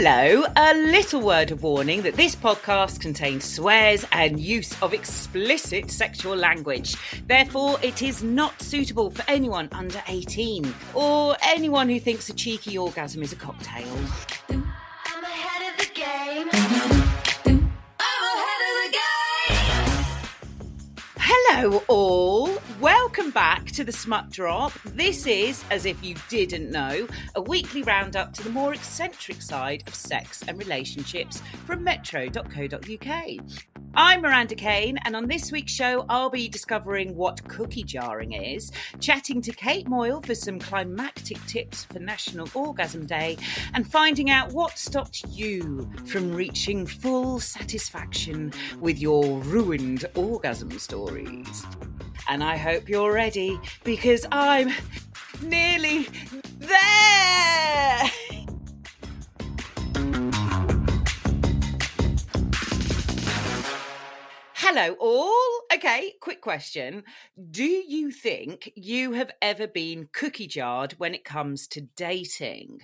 Hello, 0.00 0.44
a 0.54 0.74
little 0.74 1.20
word 1.20 1.50
of 1.50 1.64
warning 1.64 2.02
that 2.02 2.14
this 2.14 2.36
podcast 2.36 3.00
contains 3.00 3.42
swears 3.44 4.06
and 4.12 4.38
use 4.38 4.80
of 4.80 4.94
explicit 4.94 5.90
sexual 5.90 6.36
language. 6.36 6.94
Therefore, 7.26 7.80
it 7.82 8.00
is 8.00 8.22
not 8.22 8.62
suitable 8.62 9.10
for 9.10 9.24
anyone 9.26 9.68
under 9.72 10.00
18 10.06 10.72
or 10.94 11.34
anyone 11.42 11.88
who 11.88 11.98
thinks 11.98 12.28
a 12.28 12.32
cheeky 12.32 12.78
orgasm 12.78 13.24
is 13.24 13.32
a 13.32 13.36
cocktail. 13.36 13.88
Hello, 21.30 21.82
all. 21.88 22.56
Welcome 22.80 23.30
back 23.32 23.66
to 23.72 23.84
the 23.84 23.92
Smut 23.92 24.30
Drop. 24.30 24.72
This 24.82 25.26
is, 25.26 25.62
as 25.70 25.84
if 25.84 26.02
you 26.02 26.14
didn't 26.30 26.70
know, 26.70 27.06
a 27.34 27.42
weekly 27.42 27.82
roundup 27.82 28.32
to 28.32 28.42
the 28.42 28.48
more 28.48 28.72
eccentric 28.72 29.42
side 29.42 29.84
of 29.86 29.94
sex 29.94 30.42
and 30.48 30.58
relationships 30.58 31.42
from 31.66 31.84
metro.co.uk. 31.84 33.24
I'm 33.94 34.20
Miranda 34.20 34.54
Kane, 34.54 34.98
and 35.04 35.16
on 35.16 35.26
this 35.26 35.50
week's 35.50 35.72
show, 35.72 36.04
I'll 36.08 36.30
be 36.30 36.48
discovering 36.48 37.16
what 37.16 37.42
cookie 37.48 37.82
jarring 37.82 38.32
is, 38.32 38.70
chatting 39.00 39.40
to 39.42 39.50
Kate 39.50 39.88
Moyle 39.88 40.20
for 40.20 40.34
some 40.34 40.58
climactic 40.58 41.44
tips 41.46 41.84
for 41.84 41.98
National 41.98 42.48
Orgasm 42.54 43.06
Day, 43.06 43.38
and 43.74 43.90
finding 43.90 44.30
out 44.30 44.52
what 44.52 44.78
stopped 44.78 45.24
you 45.30 45.90
from 46.06 46.32
reaching 46.32 46.86
full 46.86 47.40
satisfaction 47.40 48.52
with 48.78 49.00
your 49.00 49.40
ruined 49.40 50.04
orgasm 50.14 50.70
stories. 51.18 51.66
And 52.28 52.44
I 52.44 52.56
hope 52.56 52.88
you're 52.88 53.12
ready 53.12 53.58
because 53.84 54.26
I'm 54.30 54.70
nearly 55.42 56.06
there. 56.58 58.10
Hello, 64.54 64.96
all. 65.00 65.60
Okay, 65.74 66.14
quick 66.20 66.42
question. 66.42 67.04
Do 67.50 67.64
you 67.64 68.10
think 68.10 68.70
you 68.74 69.12
have 69.12 69.30
ever 69.40 69.66
been 69.66 70.08
cookie 70.12 70.46
jarred 70.46 70.92
when 70.98 71.14
it 71.14 71.24
comes 71.24 71.66
to 71.68 71.80
dating? 71.80 72.80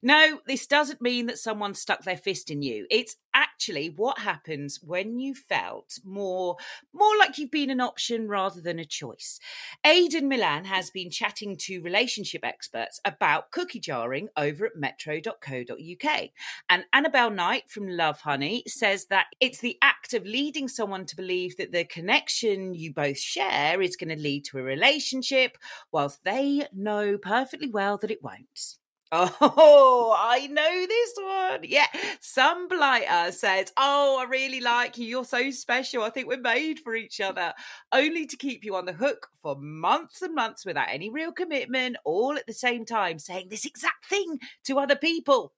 No, 0.00 0.38
this 0.46 0.68
doesn't 0.68 1.02
mean 1.02 1.26
that 1.26 1.38
someone 1.38 1.74
stuck 1.74 2.04
their 2.04 2.16
fist 2.16 2.50
in 2.50 2.62
you. 2.62 2.86
It's 2.88 3.16
actually 3.34 3.90
what 3.90 4.20
happens 4.20 4.78
when 4.80 5.18
you 5.18 5.34
felt 5.34 5.98
more 6.04 6.56
more 6.92 7.16
like 7.18 7.36
you've 7.36 7.50
been 7.50 7.70
an 7.70 7.80
option 7.80 8.28
rather 8.28 8.60
than 8.60 8.78
a 8.78 8.84
choice. 8.84 9.40
Aidan 9.84 10.28
Milan 10.28 10.64
has 10.66 10.90
been 10.90 11.10
chatting 11.10 11.56
to 11.62 11.82
relationship 11.82 12.44
experts 12.44 13.00
about 13.04 13.50
cookie 13.50 13.80
jarring 13.80 14.28
over 14.36 14.66
at 14.66 14.76
metro.co.uk. 14.76 16.28
And 16.70 16.84
Annabelle 16.92 17.30
Knight 17.30 17.68
from 17.68 17.88
Lovehoney 17.88 18.68
says 18.68 19.06
that 19.06 19.26
it's 19.40 19.58
the 19.58 19.78
act 19.82 20.14
of 20.14 20.24
leading 20.24 20.68
someone 20.68 21.06
to 21.06 21.16
believe 21.16 21.56
that 21.56 21.72
the 21.72 21.84
connection 21.84 22.72
you 22.72 22.92
both 22.92 23.18
share 23.18 23.82
is 23.82 23.96
going 23.96 24.16
to 24.16 24.22
lead 24.22 24.44
to 24.44 24.58
a 24.58 24.62
relationship, 24.62 25.58
whilst 25.90 26.22
they 26.22 26.68
know 26.72 27.18
perfectly 27.18 27.68
well 27.68 27.98
that 27.98 28.12
it 28.12 28.22
won't. 28.22 28.77
Oh, 29.12 30.14
I 30.18 30.46
know 30.48 30.86
this 30.86 31.14
one. 31.16 31.60
Yeah. 31.62 31.86
Some 32.20 32.68
blighter 32.68 33.32
says, 33.32 33.72
Oh, 33.76 34.18
I 34.20 34.24
really 34.28 34.60
like 34.60 34.98
you. 34.98 35.06
You're 35.06 35.24
so 35.24 35.50
special. 35.50 36.02
I 36.02 36.10
think 36.10 36.28
we're 36.28 36.40
made 36.40 36.78
for 36.80 36.94
each 36.94 37.20
other. 37.20 37.54
Only 37.92 38.26
to 38.26 38.36
keep 38.36 38.64
you 38.64 38.76
on 38.76 38.84
the 38.84 38.92
hook 38.92 39.28
for 39.40 39.56
months 39.58 40.20
and 40.22 40.34
months 40.34 40.66
without 40.66 40.88
any 40.90 41.08
real 41.10 41.32
commitment, 41.32 41.96
all 42.04 42.36
at 42.36 42.46
the 42.46 42.52
same 42.52 42.84
time 42.84 43.18
saying 43.18 43.48
this 43.48 43.64
exact 43.64 44.06
thing 44.06 44.38
to 44.64 44.78
other 44.78 44.96
people. 44.96 45.52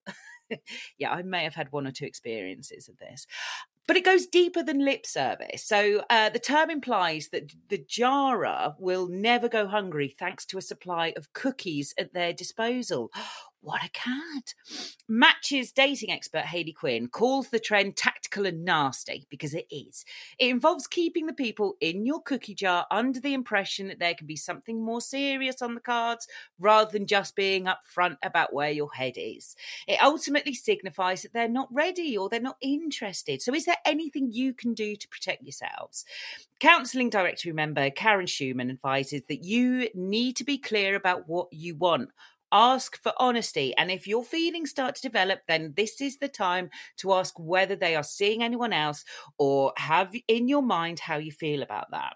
yeah, 0.99 1.11
I 1.11 1.23
may 1.23 1.45
have 1.45 1.55
had 1.55 1.73
one 1.73 1.87
or 1.87 1.93
two 1.93 2.07
experiences 2.07 2.89
of 2.89 2.99
this. 2.99 3.27
But 3.91 3.97
it 3.97 4.05
goes 4.05 4.29
deeper 4.29 4.63
than 4.63 4.85
lip 4.85 5.05
service. 5.05 5.65
So 5.65 6.05
uh, 6.09 6.31
the 6.31 6.39
term 6.39 6.71
implies 6.71 7.31
that 7.31 7.53
the 7.71 7.79
jarrer 7.79 8.77
will 8.79 9.09
never 9.09 9.49
go 9.49 9.67
hungry 9.67 10.15
thanks 10.17 10.47
to 10.47 10.59
a 10.59 10.63
supply 10.63 11.13
of 11.17 11.33
cookies 11.33 11.93
at 11.99 12.15
their 12.15 12.33
disposal. 12.33 13.11
What 13.63 13.85
a 13.85 13.91
cat. 13.91 14.55
Match's 15.07 15.71
dating 15.71 16.11
expert 16.11 16.47
Hayley 16.47 16.73
Quinn 16.73 17.09
calls 17.09 17.49
the 17.49 17.59
trend 17.59 17.95
tactical 17.95 18.47
and 18.47 18.65
nasty 18.65 19.27
because 19.29 19.53
it 19.53 19.67
is. 19.71 20.07
It 20.39 20.49
involves 20.49 20.87
keeping 20.87 21.27
the 21.27 21.35
people 21.35 21.75
in 21.79 22.07
your 22.07 22.23
cookie 22.23 22.55
jar 22.55 22.87
under 22.91 23.21
the 23.21 23.35
impression 23.35 23.89
that 23.89 23.99
there 23.99 24.15
can 24.15 24.27
be 24.27 24.37
something 24.37 24.83
more 24.83 25.03
serious 25.03 25.61
on 25.61 25.75
the 25.75 25.81
cards 25.81 26.27
rather 26.59 26.91
than 26.91 27.07
just 27.07 27.37
being 27.37 27.67
upfront 27.67 28.17
about 28.23 28.55
where 28.55 28.71
your 28.71 28.95
head 28.95 29.15
is. 29.17 29.57
It 29.87 30.03
ultimately 30.03 30.55
signifies 30.55 31.21
that 31.23 31.35
they're 31.35 31.47
not 31.47 31.69
ready 31.71 32.17
or 32.17 32.31
they're 32.31 32.41
not 32.41 32.57
interested. 32.63 33.43
So, 33.43 33.53
is 33.53 33.67
there 33.67 33.77
anything 33.85 34.33
you 34.33 34.55
can 34.55 34.73
do 34.73 34.97
to 34.97 35.09
protect 35.09 35.43
yourselves? 35.43 36.07
Counselling 36.61 37.11
Directory 37.11 37.53
member 37.53 37.91
Karen 37.91 38.27
Schumann 38.27 38.71
advises 38.71 39.23
that 39.29 39.45
you 39.45 39.89
need 39.95 40.37
to 40.37 40.45
be 40.45 40.57
clear 40.57 40.97
about 40.97 41.29
what 41.29 41.53
you 41.53 41.75
want 41.75 42.11
ask 42.53 43.01
for 43.03 43.13
honesty. 43.19 43.75
And 43.77 43.91
if 43.91 44.07
your 44.07 44.25
feelings 44.25 44.71
start 44.71 44.95
to 44.97 45.03
develop, 45.03 45.41
then 45.49 45.75
this 45.77 46.01
is 46.01 46.19
the 46.19 46.29
time 46.29 46.71
to 46.99 47.13
ask 47.15 47.35
whether 47.39 47.77
they 47.77 47.97
are 47.97 48.03
seeing 48.03 48.43
anyone 48.43 48.73
else 48.73 49.05
or 49.39 49.73
have 49.77 50.15
in 50.29 50.49
your 50.49 50.63
mind 50.63 51.01
how 51.01 51.17
you 51.19 51.33
feel 51.33 51.63
about 51.63 51.91
that. 51.93 52.15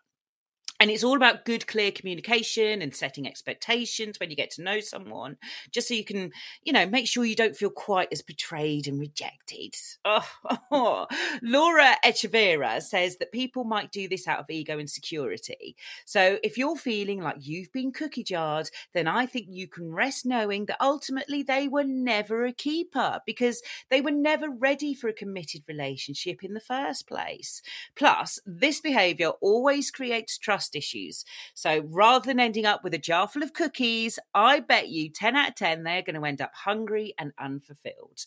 And 0.85 0.91
it's 0.91 1.03
all 1.03 1.17
about 1.17 1.47
good, 1.47 1.67
clear 1.67 1.91
communication 1.91 2.83
and 2.83 2.95
setting 2.95 3.27
expectations 3.27 4.21
when 4.21 4.29
you 4.29 4.37
get 4.37 4.51
to 4.51 4.63
know 4.63 4.81
someone, 4.81 5.39
just 5.71 5.89
so 5.89 5.95
you 5.95 6.05
can, 6.05 6.31
you 6.63 6.75
know, 6.75 6.85
make 6.85 7.09
sure 7.09 7.25
you 7.25 7.35
don't 7.35 7.57
feel 7.57 7.71
quite 7.71 8.09
as 8.13 8.21
betrayed 8.21 8.87
and 8.87 9.01
rejected. 9.01 9.75
Oh, 10.05 10.29
oh. 10.71 11.07
Laura 11.43 11.97
Echeverra 12.05 12.83
says 12.83 13.17
that 13.17 13.33
people 13.33 13.65
might 13.65 13.93
do 13.93 14.09
this 14.09 14.29
out 14.29 14.41
of 14.41 14.51
ego 14.51 14.79
and 14.79 14.91
security. 14.91 15.75
So 16.05 16.39
if 16.43 16.59
you're 16.59 16.77
feeling 16.77 17.23
like 17.23 17.37
you've 17.41 17.73
been 17.73 17.91
cookie 17.91 18.23
jarred, 18.23 18.69
then 18.93 19.09
I 19.09 19.25
think 19.25 19.47
you 19.49 19.67
can 19.67 19.91
rest 19.91 20.27
knowing 20.27 20.67
that 20.67 20.77
ultimately 20.83 21.43
they 21.43 21.67
were 21.67 21.85
never 21.85 22.45
a 22.45 22.53
keeper 22.53 23.23
because 23.25 23.63
they 23.89 24.03
were 24.03 24.11
never 24.11 24.51
ready 24.51 24.93
for 24.93 25.09
a 25.09 25.15
committed 25.15 25.63
relationship 25.67 26.45
in 26.45 26.53
the 26.53 26.61
first 26.61 27.09
place. 27.09 27.63
Plus, 27.95 28.39
this 28.45 28.83
behavior 28.83 29.31
always 29.41 29.91
creates 29.91 30.37
trust 30.37 30.74
issues. 30.77 31.25
So 31.55 31.85
rather 31.89 32.27
than 32.27 32.41
ending 32.41 32.67
up 32.67 32.85
with 32.85 32.95
a 32.95 32.99
jar 32.99 33.29
full 33.29 33.43
of 33.43 33.53
cookies, 33.53 34.19
I 34.35 34.61
bet 34.61 34.89
you 34.89 35.11
10 35.11 35.37
out 35.37 35.51
of 35.51 35.55
10 35.55 35.83
they're 35.83 36.03
going 36.03 36.21
to 36.21 36.27
end 36.27 36.41
up 36.41 36.53
hungry 36.55 37.15
and 37.19 37.33
unfulfilled. 37.39 38.27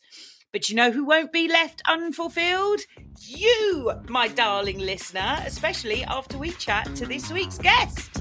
But 0.51 0.69
you 0.69 0.75
know 0.75 0.91
who 0.91 1.05
won't 1.05 1.33
be 1.33 1.47
left 1.47 1.81
unfulfilled? 1.85 2.81
You, 3.19 3.91
my 4.07 4.27
darling 4.29 4.79
listener, 4.79 5.37
especially 5.45 6.03
after 6.05 6.37
we 6.37 6.51
chat 6.51 6.95
to 6.95 7.05
this 7.05 7.31
week's 7.31 7.57
guest. 7.57 8.16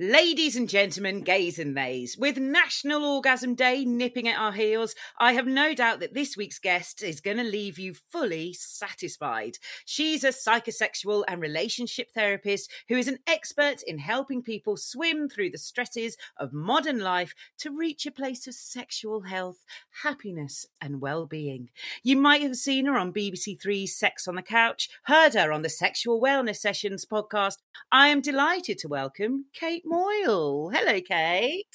Ladies 0.00 0.54
and 0.54 0.68
gentlemen, 0.68 1.22
gays 1.22 1.58
and 1.58 1.76
theys, 1.76 2.16
with 2.16 2.38
National 2.38 3.04
Orgasm 3.04 3.56
Day 3.56 3.84
nipping 3.84 4.28
at 4.28 4.38
our 4.38 4.52
heels, 4.52 4.94
I 5.18 5.32
have 5.32 5.48
no 5.48 5.74
doubt 5.74 5.98
that 5.98 6.14
this 6.14 6.36
week's 6.36 6.60
guest 6.60 7.02
is 7.02 7.20
going 7.20 7.38
to 7.38 7.42
leave 7.42 7.80
you 7.80 7.94
fully 7.94 8.52
satisfied. 8.52 9.58
She's 9.84 10.22
a 10.22 10.28
psychosexual 10.28 11.24
and 11.26 11.40
relationship 11.40 12.12
therapist 12.14 12.70
who 12.86 12.96
is 12.96 13.08
an 13.08 13.18
expert 13.26 13.82
in 13.88 13.98
helping 13.98 14.40
people 14.40 14.76
swim 14.76 15.28
through 15.28 15.50
the 15.50 15.58
stresses 15.58 16.16
of 16.36 16.52
modern 16.52 17.00
life 17.00 17.34
to 17.58 17.76
reach 17.76 18.06
a 18.06 18.12
place 18.12 18.46
of 18.46 18.54
sexual 18.54 19.22
health, 19.22 19.64
happiness, 20.04 20.64
and 20.80 21.00
well 21.00 21.26
being. 21.26 21.70
You 22.04 22.16
might 22.16 22.42
have 22.42 22.54
seen 22.54 22.86
her 22.86 22.96
on 22.96 23.12
BBC 23.12 23.60
Three's 23.60 23.96
Sex 23.96 24.28
on 24.28 24.36
the 24.36 24.42
Couch, 24.42 24.90
heard 25.06 25.34
her 25.34 25.50
on 25.52 25.62
the 25.62 25.68
Sexual 25.68 26.22
Wellness 26.22 26.58
Sessions 26.58 27.04
podcast. 27.04 27.56
I 27.90 28.08
am 28.08 28.20
delighted 28.20 28.78
to 28.78 28.88
welcome 28.88 29.46
Kate 29.52 29.82
Moyle. 29.88 30.68
Hello, 30.68 31.00
Kate. 31.00 31.66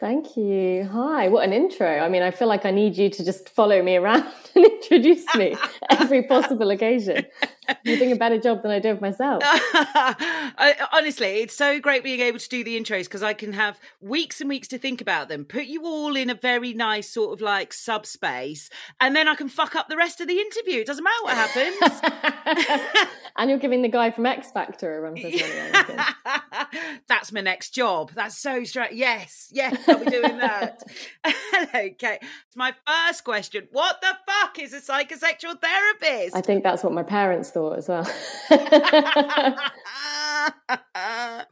Thank 0.00 0.36
you. 0.36 0.88
Hi. 0.92 1.28
What 1.28 1.44
an 1.44 1.52
intro. 1.52 1.86
I 1.86 2.08
mean, 2.08 2.22
I 2.22 2.32
feel 2.32 2.48
like 2.48 2.64
I 2.66 2.72
need 2.72 2.96
you 2.96 3.08
to 3.08 3.24
just 3.24 3.48
follow 3.48 3.80
me 3.82 3.94
around 3.96 4.24
and 4.56 4.64
introduce 4.64 5.32
me 5.36 5.56
every 5.90 6.24
possible 6.24 6.70
occasion. 6.70 7.24
You're 7.84 7.98
doing 7.98 8.12
a 8.12 8.16
better 8.16 8.38
job 8.38 8.62
than 8.62 8.70
I 8.70 8.78
do 8.78 8.90
of 8.90 9.00
myself. 9.00 9.42
I, 9.44 10.76
honestly, 10.92 11.40
it's 11.40 11.56
so 11.56 11.80
great 11.80 12.04
being 12.04 12.20
able 12.20 12.38
to 12.38 12.48
do 12.48 12.64
the 12.64 12.78
intros 12.78 13.04
because 13.04 13.22
I 13.22 13.34
can 13.34 13.52
have 13.52 13.80
weeks 14.00 14.40
and 14.40 14.48
weeks 14.48 14.68
to 14.68 14.78
think 14.78 15.00
about 15.00 15.28
them, 15.28 15.44
put 15.44 15.64
you 15.64 15.84
all 15.84 16.16
in 16.16 16.30
a 16.30 16.34
very 16.34 16.72
nice 16.72 17.10
sort 17.10 17.32
of 17.32 17.40
like 17.40 17.72
subspace, 17.72 18.70
and 19.00 19.14
then 19.14 19.28
I 19.28 19.34
can 19.34 19.48
fuck 19.48 19.74
up 19.76 19.88
the 19.88 19.96
rest 19.96 20.20
of 20.20 20.28
the 20.28 20.38
interview. 20.38 20.80
It 20.80 20.86
doesn't 20.86 21.04
matter 21.04 21.22
what 21.22 21.34
happens. 21.34 23.08
and 23.36 23.50
you're 23.50 23.58
giving 23.58 23.82
the 23.82 23.88
guy 23.88 24.10
from 24.10 24.26
X 24.26 24.50
Factor 24.50 24.98
a 24.98 25.00
run 25.00 25.16
for 25.16 25.28
his 25.28 25.42
money. 25.42 26.04
That's 27.08 27.32
my 27.32 27.40
next 27.40 27.70
job. 27.70 28.12
That's 28.14 28.38
so 28.38 28.64
straight. 28.64 28.92
Yes, 28.92 29.48
yes, 29.52 29.76
I'll 29.88 29.98
be 29.98 30.10
doing 30.10 30.38
that. 30.38 30.82
okay. 31.74 32.18
It's 32.20 32.56
my 32.56 32.74
first 32.86 33.24
question. 33.24 33.68
What 33.72 34.00
the 34.00 34.16
fuck 34.26 34.58
is 34.58 34.72
a 34.72 34.80
psychosexual 34.80 35.60
therapist? 35.60 36.36
I 36.36 36.40
think 36.40 36.62
that's 36.62 36.82
what 36.82 36.92
my 36.92 37.02
parents 37.02 37.50
thought 37.50 37.61
thought 37.62 37.78
as 37.78 37.88
well. 37.88 38.04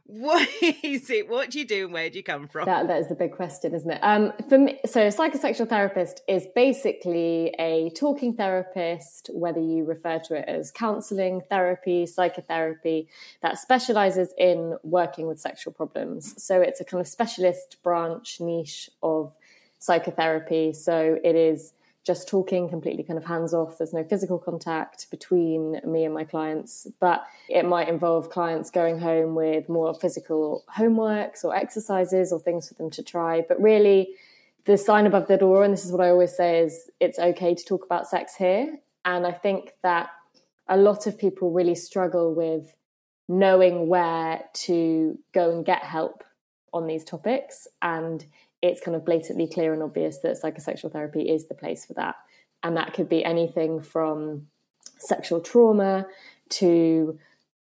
what 0.05 0.49
is 0.61 1.09
it? 1.09 1.29
What 1.29 1.51
do 1.51 1.59
you 1.59 1.65
do 1.65 1.85
and 1.85 1.93
where 1.93 2.09
do 2.09 2.17
you 2.17 2.23
come 2.23 2.47
from? 2.47 2.65
That 2.65 2.87
that 2.87 2.99
is 2.99 3.07
the 3.07 3.15
big 3.15 3.31
question, 3.31 3.73
isn't 3.73 3.89
it? 3.89 3.99
Um, 4.01 4.33
for 4.49 4.57
me, 4.57 4.79
so 4.85 5.01
a 5.01 5.09
psychosexual 5.09 5.69
therapist 5.69 6.21
is 6.27 6.47
basically 6.53 7.55
a 7.59 7.89
talking 7.91 8.33
therapist, 8.33 9.29
whether 9.33 9.61
you 9.61 9.85
refer 9.85 10.19
to 10.19 10.35
it 10.35 10.45
as 10.47 10.71
counselling, 10.71 11.41
therapy, 11.49 12.05
psychotherapy, 12.05 13.07
that 13.41 13.57
specialises 13.57 14.33
in 14.37 14.77
working 14.83 15.27
with 15.27 15.39
sexual 15.39 15.73
problems. 15.73 16.43
So 16.43 16.61
it's 16.61 16.81
a 16.81 16.85
kind 16.85 17.01
of 17.01 17.07
specialist 17.07 17.77
branch 17.83 18.41
niche 18.41 18.89
of 19.01 19.33
psychotherapy. 19.79 20.73
So 20.73 21.17
it 21.23 21.35
is 21.35 21.73
just 22.05 22.27
talking 22.27 22.67
completely 22.67 23.03
kind 23.03 23.17
of 23.17 23.25
hands 23.25 23.53
off. 23.53 23.77
There's 23.77 23.93
no 23.93 24.03
physical 24.03 24.39
contact 24.39 25.09
between 25.11 25.79
me 25.85 26.03
and 26.03 26.13
my 26.13 26.23
clients, 26.23 26.87
but 26.99 27.23
it 27.47 27.65
might 27.65 27.87
involve 27.87 28.31
clients 28.31 28.71
going 28.71 28.99
home 28.99 29.35
with 29.35 29.69
more 29.69 29.93
physical 29.93 30.63
homeworks 30.75 31.43
or 31.43 31.55
exercises 31.55 32.31
or 32.31 32.39
things 32.39 32.67
for 32.67 32.73
them 32.73 32.89
to 32.91 33.03
try. 33.03 33.45
But 33.47 33.61
really, 33.61 34.15
the 34.65 34.77
sign 34.77 35.05
above 35.05 35.27
the 35.27 35.37
door, 35.37 35.63
and 35.63 35.71
this 35.71 35.85
is 35.85 35.91
what 35.91 36.01
I 36.01 36.09
always 36.09 36.35
say, 36.35 36.59
is 36.61 36.89
it's 36.99 37.19
okay 37.19 37.53
to 37.53 37.65
talk 37.65 37.85
about 37.85 38.07
sex 38.07 38.35
here. 38.35 38.77
And 39.05 39.25
I 39.27 39.31
think 39.31 39.73
that 39.83 40.09
a 40.67 40.77
lot 40.77 41.05
of 41.05 41.17
people 41.17 41.51
really 41.51 41.75
struggle 41.75 42.33
with 42.33 42.73
knowing 43.27 43.87
where 43.87 44.43
to 44.53 45.17
go 45.33 45.51
and 45.55 45.65
get 45.65 45.83
help 45.83 46.23
on 46.73 46.87
these 46.87 47.03
topics. 47.03 47.67
And 47.81 48.25
it's 48.61 48.81
kind 48.81 48.95
of 48.95 49.05
blatantly 49.05 49.47
clear 49.47 49.73
and 49.73 49.81
obvious 49.81 50.19
that 50.19 50.41
psychosexual 50.41 50.91
therapy 50.91 51.29
is 51.29 51.47
the 51.47 51.55
place 51.55 51.85
for 51.85 51.93
that. 51.93 52.15
And 52.63 52.77
that 52.77 52.93
could 52.93 53.09
be 53.09 53.25
anything 53.25 53.81
from 53.81 54.47
sexual 54.99 55.39
trauma 55.39 56.05
to 56.49 57.17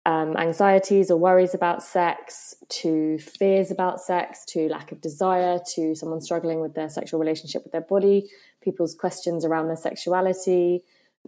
um, 0.06 0.36
anxieties 0.38 1.12
or 1.12 1.18
worries 1.18 1.54
about 1.54 1.84
sex 1.84 2.56
to 2.70 3.18
fears 3.20 3.70
about 3.70 4.02
sex 4.02 4.44
to 4.46 4.68
lack 4.68 4.92
of 4.92 5.02
desire 5.02 5.60
to 5.76 5.96
someone 5.96 6.22
struggling 6.22 6.62
with 6.62 6.74
their 6.74 6.90
sexual 6.90 7.20
relationship 7.20 7.64
with 7.64 7.72
their 7.72 7.82
body, 7.82 8.30
people's 8.62 8.96
questions 8.96 9.46
around 9.46 9.68
their 9.68 9.76
sexuality, 9.76 10.84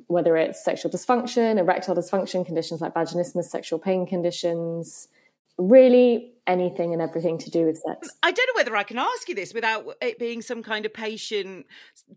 whether 0.07 0.35
it's 0.37 0.63
sexual 0.63 0.91
dysfunction, 0.91 1.59
erectile 1.59 1.95
dysfunction, 1.95 2.45
conditions 2.45 2.81
like 2.81 2.93
vaginismus, 2.93 3.45
sexual 3.45 3.77
pain 3.77 4.05
conditions, 4.05 5.09
really 5.57 6.33
anything 6.47 6.93
and 6.93 7.01
everything 7.01 7.37
to 7.37 7.49
do 7.49 7.65
with 7.65 7.77
sex. 7.77 8.09
I 8.23 8.31
don't 8.31 8.47
know 8.47 8.59
whether 8.59 8.75
I 8.75 8.83
can 8.83 8.97
ask 8.97 9.29
you 9.29 9.35
this 9.35 9.53
without 9.53 9.85
it 10.01 10.19
being 10.19 10.41
some 10.41 10.63
kind 10.63 10.85
of 10.85 10.93
patient 10.93 11.65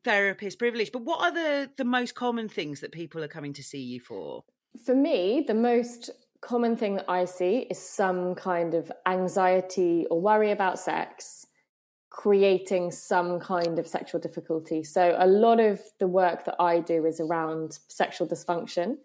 therapist 0.03 0.59
privilege, 0.59 0.93
but 0.93 1.03
what 1.03 1.21
are 1.21 1.33
the, 1.33 1.71
the 1.77 1.85
most 1.85 2.15
common 2.15 2.49
things 2.49 2.81
that 2.81 2.93
people 2.93 3.23
are 3.23 3.29
coming 3.29 3.53
to 3.55 3.63
see 3.63 3.83
you 3.83 4.01
for? 4.01 4.45
For 4.85 4.95
me, 4.95 5.45
the 5.47 5.55
most 5.55 6.11
common 6.41 6.77
thing 6.77 6.97
that 6.97 7.09
I 7.09 7.25
see 7.27 7.67
is 7.71 7.79
some 7.79 8.35
kind 8.35 8.75
of 8.75 8.91
anxiety 9.07 10.07
or 10.11 10.21
worry 10.21 10.51
about 10.51 10.79
sex 10.79 11.47
creating 12.15 12.93
some 12.93 13.41
kind 13.41 13.77
of 13.77 13.89
sexual 13.89 14.21
difficulty. 14.21 14.85
So 14.85 15.17
a 15.19 15.27
lot 15.27 15.59
of 15.59 15.81
the 15.99 16.07
work 16.07 16.45
that 16.45 16.55
I 16.61 16.79
do 16.79 17.05
is 17.07 17.19
around 17.19 17.81
sexual 17.89 18.29
dysfunction. 18.29 18.99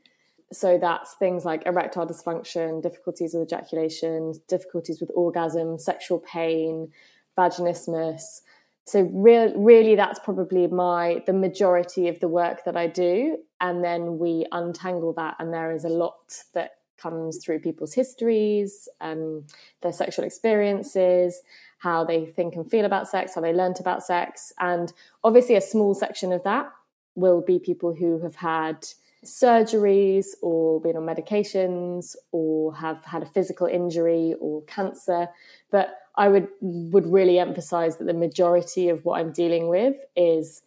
So 0.51 0.77
that's 0.79 1.13
things 1.13 1.45
like 1.45 1.65
erectile 1.65 2.07
dysfunction, 2.07 2.81
difficulties 2.81 3.33
with 3.33 3.43
ejaculation, 3.43 4.33
difficulties 4.47 4.99
with 4.99 5.11
orgasm, 5.13 5.77
sexual 5.77 6.19
pain, 6.19 6.91
vaginismus. 7.37 8.41
So 8.85 9.01
re- 9.13 9.53
really 9.55 9.95
that's 9.95 10.19
probably 10.19 10.65
my 10.67 11.21
the 11.27 11.33
majority 11.33 12.07
of 12.07 12.19
the 12.19 12.27
work 12.27 12.65
that 12.65 12.75
I 12.75 12.87
do 12.87 13.37
and 13.61 13.83
then 13.83 14.17
we 14.17 14.47
untangle 14.51 15.13
that 15.13 15.35
and 15.37 15.53
there 15.53 15.71
is 15.71 15.85
a 15.85 15.89
lot 15.89 16.43
that 16.53 16.71
comes 16.97 17.37
through 17.37 17.59
people's 17.59 17.93
histories, 17.93 18.89
um, 18.99 19.45
their 19.81 19.93
sexual 19.93 20.25
experiences, 20.25 21.41
how 21.79 22.03
they 22.03 22.25
think 22.25 22.55
and 22.55 22.69
feel 22.69 22.85
about 22.85 23.07
sex, 23.07 23.35
how 23.35 23.41
they 23.41 23.53
learnt 23.53 23.79
about 23.79 24.03
sex. 24.03 24.51
And 24.59 24.91
obviously, 25.23 25.55
a 25.55 25.61
small 25.61 25.93
section 25.93 26.33
of 26.33 26.43
that 26.43 26.71
will 27.15 27.41
be 27.41 27.59
people 27.59 27.93
who 27.93 28.19
have 28.19 28.35
had 28.35 28.85
surgeries 29.25 30.27
or 30.41 30.79
been 30.81 30.95
on 30.95 31.03
medications 31.03 32.15
or 32.31 32.73
have 32.75 33.03
had 33.05 33.23
a 33.23 33.25
physical 33.25 33.67
injury 33.67 34.35
or 34.39 34.63
cancer. 34.63 35.27
But 35.71 35.95
I 36.15 36.27
would 36.29 36.47
would 36.61 37.07
really 37.07 37.39
emphasize 37.39 37.97
that 37.97 38.05
the 38.05 38.13
majority 38.13 38.89
of 38.89 39.05
what 39.05 39.19
I'm 39.19 39.31
dealing 39.31 39.67
with 39.67 39.95
is 40.15 40.61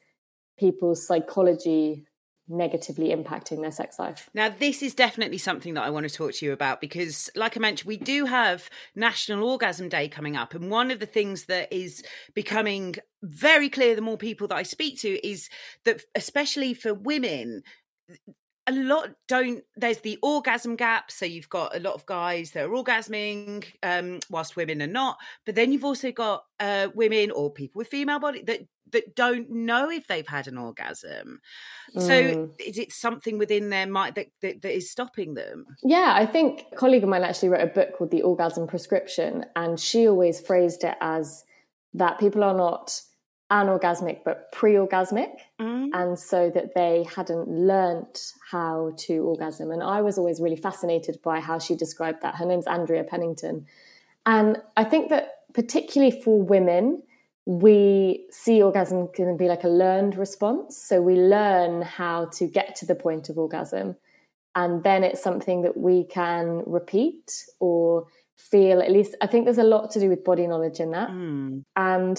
people's 0.58 1.06
psychology 1.06 2.06
negatively 2.48 3.08
impacting 3.08 3.62
their 3.62 3.70
sex 3.70 3.98
life. 3.98 4.28
Now, 4.34 4.48
this 4.48 4.82
is 4.82 4.94
definitely 4.94 5.38
something 5.38 5.74
that 5.74 5.84
I 5.84 5.90
want 5.90 6.08
to 6.08 6.14
talk 6.14 6.32
to 6.34 6.46
you 6.46 6.52
about 6.52 6.80
because, 6.80 7.30
like 7.34 7.56
I 7.56 7.60
mentioned, 7.60 7.88
we 7.88 7.96
do 7.96 8.26
have 8.26 8.68
National 8.94 9.48
Orgasm 9.48 9.88
Day 9.88 10.08
coming 10.08 10.36
up. 10.36 10.54
And 10.54 10.70
one 10.70 10.90
of 10.90 10.98
the 10.98 11.06
things 11.06 11.46
that 11.46 11.72
is 11.72 12.02
becoming 12.34 12.96
very 13.22 13.68
clear 13.68 13.94
the 13.94 14.02
more 14.02 14.18
people 14.18 14.48
that 14.48 14.56
I 14.56 14.64
speak 14.64 14.98
to 15.00 15.26
is 15.26 15.48
that, 15.84 16.02
especially 16.14 16.74
for 16.74 16.92
women, 16.92 17.62
a 18.68 18.72
lot 18.72 19.10
don't 19.26 19.64
there's 19.76 19.98
the 20.00 20.18
orgasm 20.22 20.76
gap 20.76 21.10
so 21.10 21.24
you've 21.26 21.48
got 21.48 21.74
a 21.74 21.80
lot 21.80 21.94
of 21.94 22.06
guys 22.06 22.52
that 22.52 22.64
are 22.64 22.68
orgasming 22.68 23.64
um 23.82 24.20
whilst 24.30 24.54
women 24.54 24.80
are 24.80 24.86
not 24.86 25.18
but 25.44 25.54
then 25.56 25.72
you've 25.72 25.84
also 25.84 26.12
got 26.12 26.44
uh 26.60 26.86
women 26.94 27.30
or 27.32 27.50
people 27.52 27.80
with 27.80 27.88
female 27.88 28.20
body 28.20 28.42
that 28.42 28.60
that 28.92 29.16
don't 29.16 29.50
know 29.50 29.90
if 29.90 30.06
they've 30.06 30.28
had 30.28 30.46
an 30.46 30.58
orgasm 30.58 31.40
so 31.98 32.12
Mm. 32.12 32.50
is 32.60 32.78
it 32.78 32.92
something 32.92 33.36
within 33.36 33.68
their 33.70 33.86
mind 33.86 34.14
that, 34.14 34.26
that 34.42 34.62
that 34.62 34.74
is 34.76 34.90
stopping 34.90 35.34
them 35.34 35.66
Yeah, 35.82 36.12
I 36.14 36.24
think 36.26 36.66
a 36.72 36.76
colleague 36.76 37.02
of 37.02 37.08
mine 37.08 37.24
actually 37.24 37.48
wrote 37.48 37.62
a 37.62 37.66
book 37.66 37.96
called 37.96 38.10
The 38.12 38.22
Orgasm 38.22 38.66
Prescription, 38.68 39.44
and 39.56 39.78
she 39.80 40.06
always 40.08 40.40
phrased 40.40 40.84
it 40.84 40.94
as 41.00 41.44
that 41.94 42.18
people 42.20 42.44
are 42.44 42.54
not 42.56 43.00
anorgasmic 43.58 44.18
but 44.24 44.36
pre-orgasmic 44.58 45.32
Mm. 45.60 45.90
and 46.00 46.18
so 46.18 46.40
that 46.56 46.68
they 46.74 46.94
hadn't 47.16 47.46
learnt 47.70 48.16
how 48.50 48.74
to 49.04 49.14
orgasm. 49.32 49.70
And 49.74 49.82
i 49.82 49.98
was 50.08 50.14
always 50.20 50.38
really 50.44 50.60
fascinated 50.68 51.16
by 51.30 51.36
how 51.48 51.56
she 51.64 51.74
described 51.84 52.20
that. 52.22 52.34
Her 52.40 52.46
name's 52.46 52.66
andrea 52.76 53.04
pennington. 53.12 53.56
And 54.34 54.50
i 54.82 54.84
think 54.90 55.10
that 55.10 55.24
particularly 55.60 56.14
for 56.24 56.34
women 56.56 57.02
we 57.44 58.24
see 58.30 58.62
orgasm 58.62 59.08
can 59.16 59.36
be 59.36 59.48
like 59.48 59.64
a 59.64 59.68
learned 59.84 60.14
response. 60.16 60.68
So 60.88 60.94
we 61.02 61.14
learn 61.36 61.82
how 61.82 62.18
to 62.38 62.46
get 62.58 62.68
to 62.76 62.86
the 62.86 62.94
point 63.06 63.28
of 63.30 63.36
orgasm 63.44 63.96
and 64.60 64.82
then 64.84 65.00
it's 65.08 65.22
something 65.28 65.58
that 65.62 65.76
we 65.88 65.96
can 66.04 66.62
repeat 66.78 67.24
or 67.58 68.06
feel 68.36 68.80
at 68.86 68.90
least. 68.96 69.12
I 69.24 69.26
think 69.26 69.44
there's 69.44 69.64
a 69.66 69.72
lot 69.74 69.90
to 69.92 70.00
do 70.00 70.08
with 70.12 70.22
body 70.30 70.46
knowledge 70.46 70.78
in 70.84 70.90
that. 70.98 71.10
Mm. 71.10 71.64
and 71.76 72.18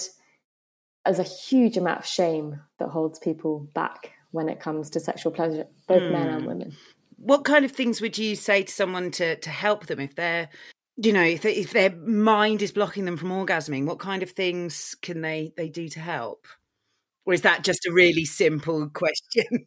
there's 1.04 1.18
a 1.18 1.22
huge 1.22 1.76
amount 1.76 1.98
of 2.00 2.06
shame 2.06 2.60
that 2.78 2.88
holds 2.88 3.18
people 3.18 3.60
back 3.74 4.12
when 4.30 4.48
it 4.48 4.58
comes 4.60 4.90
to 4.90 5.00
sexual 5.00 5.30
pleasure, 5.32 5.66
both 5.86 6.02
men 6.10 6.28
and 6.28 6.40
Hmm. 6.42 6.46
women. 6.48 6.76
what 7.16 7.44
kind 7.44 7.64
of 7.64 7.70
things 7.72 8.00
would 8.00 8.18
you 8.18 8.34
say 8.36 8.62
to 8.64 8.72
someone 8.72 9.10
to 9.12 9.36
to 9.36 9.48
help 9.50 9.86
them 9.86 10.00
if 10.00 10.14
they're 10.14 10.48
you 10.96 11.12
know 11.12 11.22
if, 11.22 11.42
they, 11.42 11.52
if 11.54 11.72
their 11.72 11.90
mind 11.90 12.60
is 12.60 12.72
blocking 12.72 13.04
them 13.04 13.16
from 13.16 13.30
orgasming 13.30 13.86
what 13.86 13.98
kind 13.98 14.22
of 14.22 14.30
things 14.32 14.94
can 15.00 15.20
they 15.22 15.52
they 15.56 15.68
do 15.68 15.88
to 15.88 16.00
help 16.00 16.46
or 17.24 17.32
is 17.32 17.42
that 17.42 17.64
just 17.64 17.86
a 17.86 17.92
really 17.92 18.24
simple 18.24 18.88
question 18.92 19.66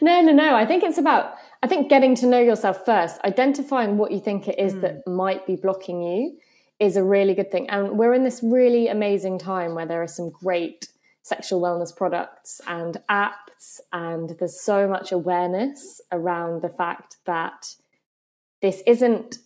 No, 0.00 0.20
no, 0.22 0.32
no. 0.32 0.54
I 0.54 0.64
think 0.64 0.82
it's 0.82 0.98
about, 0.98 1.34
I 1.62 1.66
think 1.66 1.90
getting 1.90 2.14
to 2.16 2.26
know 2.26 2.40
yourself 2.40 2.84
first, 2.86 3.20
identifying 3.24 3.98
what 3.98 4.12
you 4.12 4.20
think 4.20 4.48
it 4.48 4.58
is 4.58 4.78
that 4.80 5.06
might 5.06 5.46
be 5.46 5.56
blocking 5.56 6.02
you 6.02 6.38
is 6.80 6.96
a 6.96 7.04
really 7.04 7.34
good 7.34 7.52
thing. 7.52 7.68
And 7.68 7.98
we're 7.98 8.14
in 8.14 8.24
this 8.24 8.40
really 8.42 8.88
amazing 8.88 9.38
time 9.38 9.74
where 9.74 9.86
there 9.86 10.02
are 10.02 10.08
some 10.08 10.30
great 10.30 10.88
sexual 11.22 11.60
wellness 11.60 11.94
products 11.94 12.60
and 12.66 12.96
apps, 13.10 13.78
and 13.92 14.30
there's 14.38 14.60
so 14.60 14.88
much 14.88 15.12
awareness 15.12 16.00
around 16.10 16.62
the 16.62 16.68
fact 16.70 17.18
that 17.26 17.74
this 18.62 18.82
isn't 18.86 19.36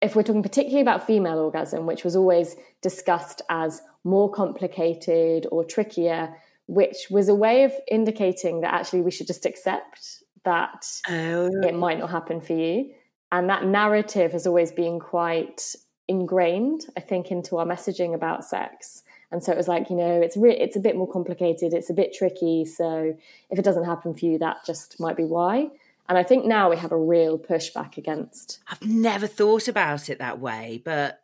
if 0.00 0.16
we're 0.16 0.22
talking 0.22 0.42
particularly 0.42 0.80
about 0.80 1.06
female 1.06 1.38
orgasm, 1.38 1.84
which 1.84 2.04
was 2.04 2.16
always 2.16 2.56
discussed 2.80 3.42
as 3.50 3.82
more 4.02 4.30
complicated 4.30 5.46
or 5.52 5.62
trickier, 5.62 6.34
which 6.66 7.08
was 7.10 7.28
a 7.28 7.34
way 7.34 7.64
of 7.64 7.72
indicating 7.86 8.62
that 8.62 8.72
actually 8.72 9.02
we 9.02 9.10
should 9.10 9.26
just 9.26 9.44
accept 9.44 10.22
that 10.44 10.86
oh 11.10 11.50
it 11.62 11.74
might 11.74 11.98
not 11.98 12.08
happen 12.08 12.40
for 12.40 12.54
you. 12.54 12.90
And 13.30 13.50
that 13.50 13.66
narrative 13.66 14.32
has 14.32 14.46
always 14.46 14.72
been 14.72 14.98
quite 14.98 15.74
ingrained, 16.10 16.82
I 16.96 17.00
think, 17.10 17.30
into 17.30 17.56
our 17.58 17.66
messaging 17.66 18.12
about 18.14 18.44
sex. 18.44 19.02
And 19.32 19.42
so 19.42 19.52
it 19.52 19.56
was 19.56 19.68
like, 19.68 19.88
you 19.90 19.96
know, 19.96 20.20
it's 20.20 20.36
re- 20.36 20.60
it's 20.64 20.76
a 20.76 20.80
bit 20.80 20.96
more 20.96 21.10
complicated, 21.10 21.72
it's 21.72 21.88
a 21.90 21.94
bit 21.94 22.12
tricky. 22.12 22.64
So 22.64 23.16
if 23.50 23.58
it 23.58 23.64
doesn't 23.64 23.84
happen 23.84 24.12
for 24.14 24.24
you, 24.26 24.36
that 24.38 24.58
just 24.66 24.98
might 25.00 25.16
be 25.16 25.24
why. 25.24 25.70
And 26.08 26.18
I 26.18 26.24
think 26.24 26.44
now 26.44 26.68
we 26.68 26.76
have 26.76 26.90
a 26.92 26.98
real 27.14 27.38
pushback 27.38 27.96
against 27.96 28.58
i've 28.70 28.82
never 28.82 29.28
thought 29.28 29.68
about 29.68 30.08
it 30.10 30.18
that 30.18 30.40
way 30.40 30.82
but 30.84 31.22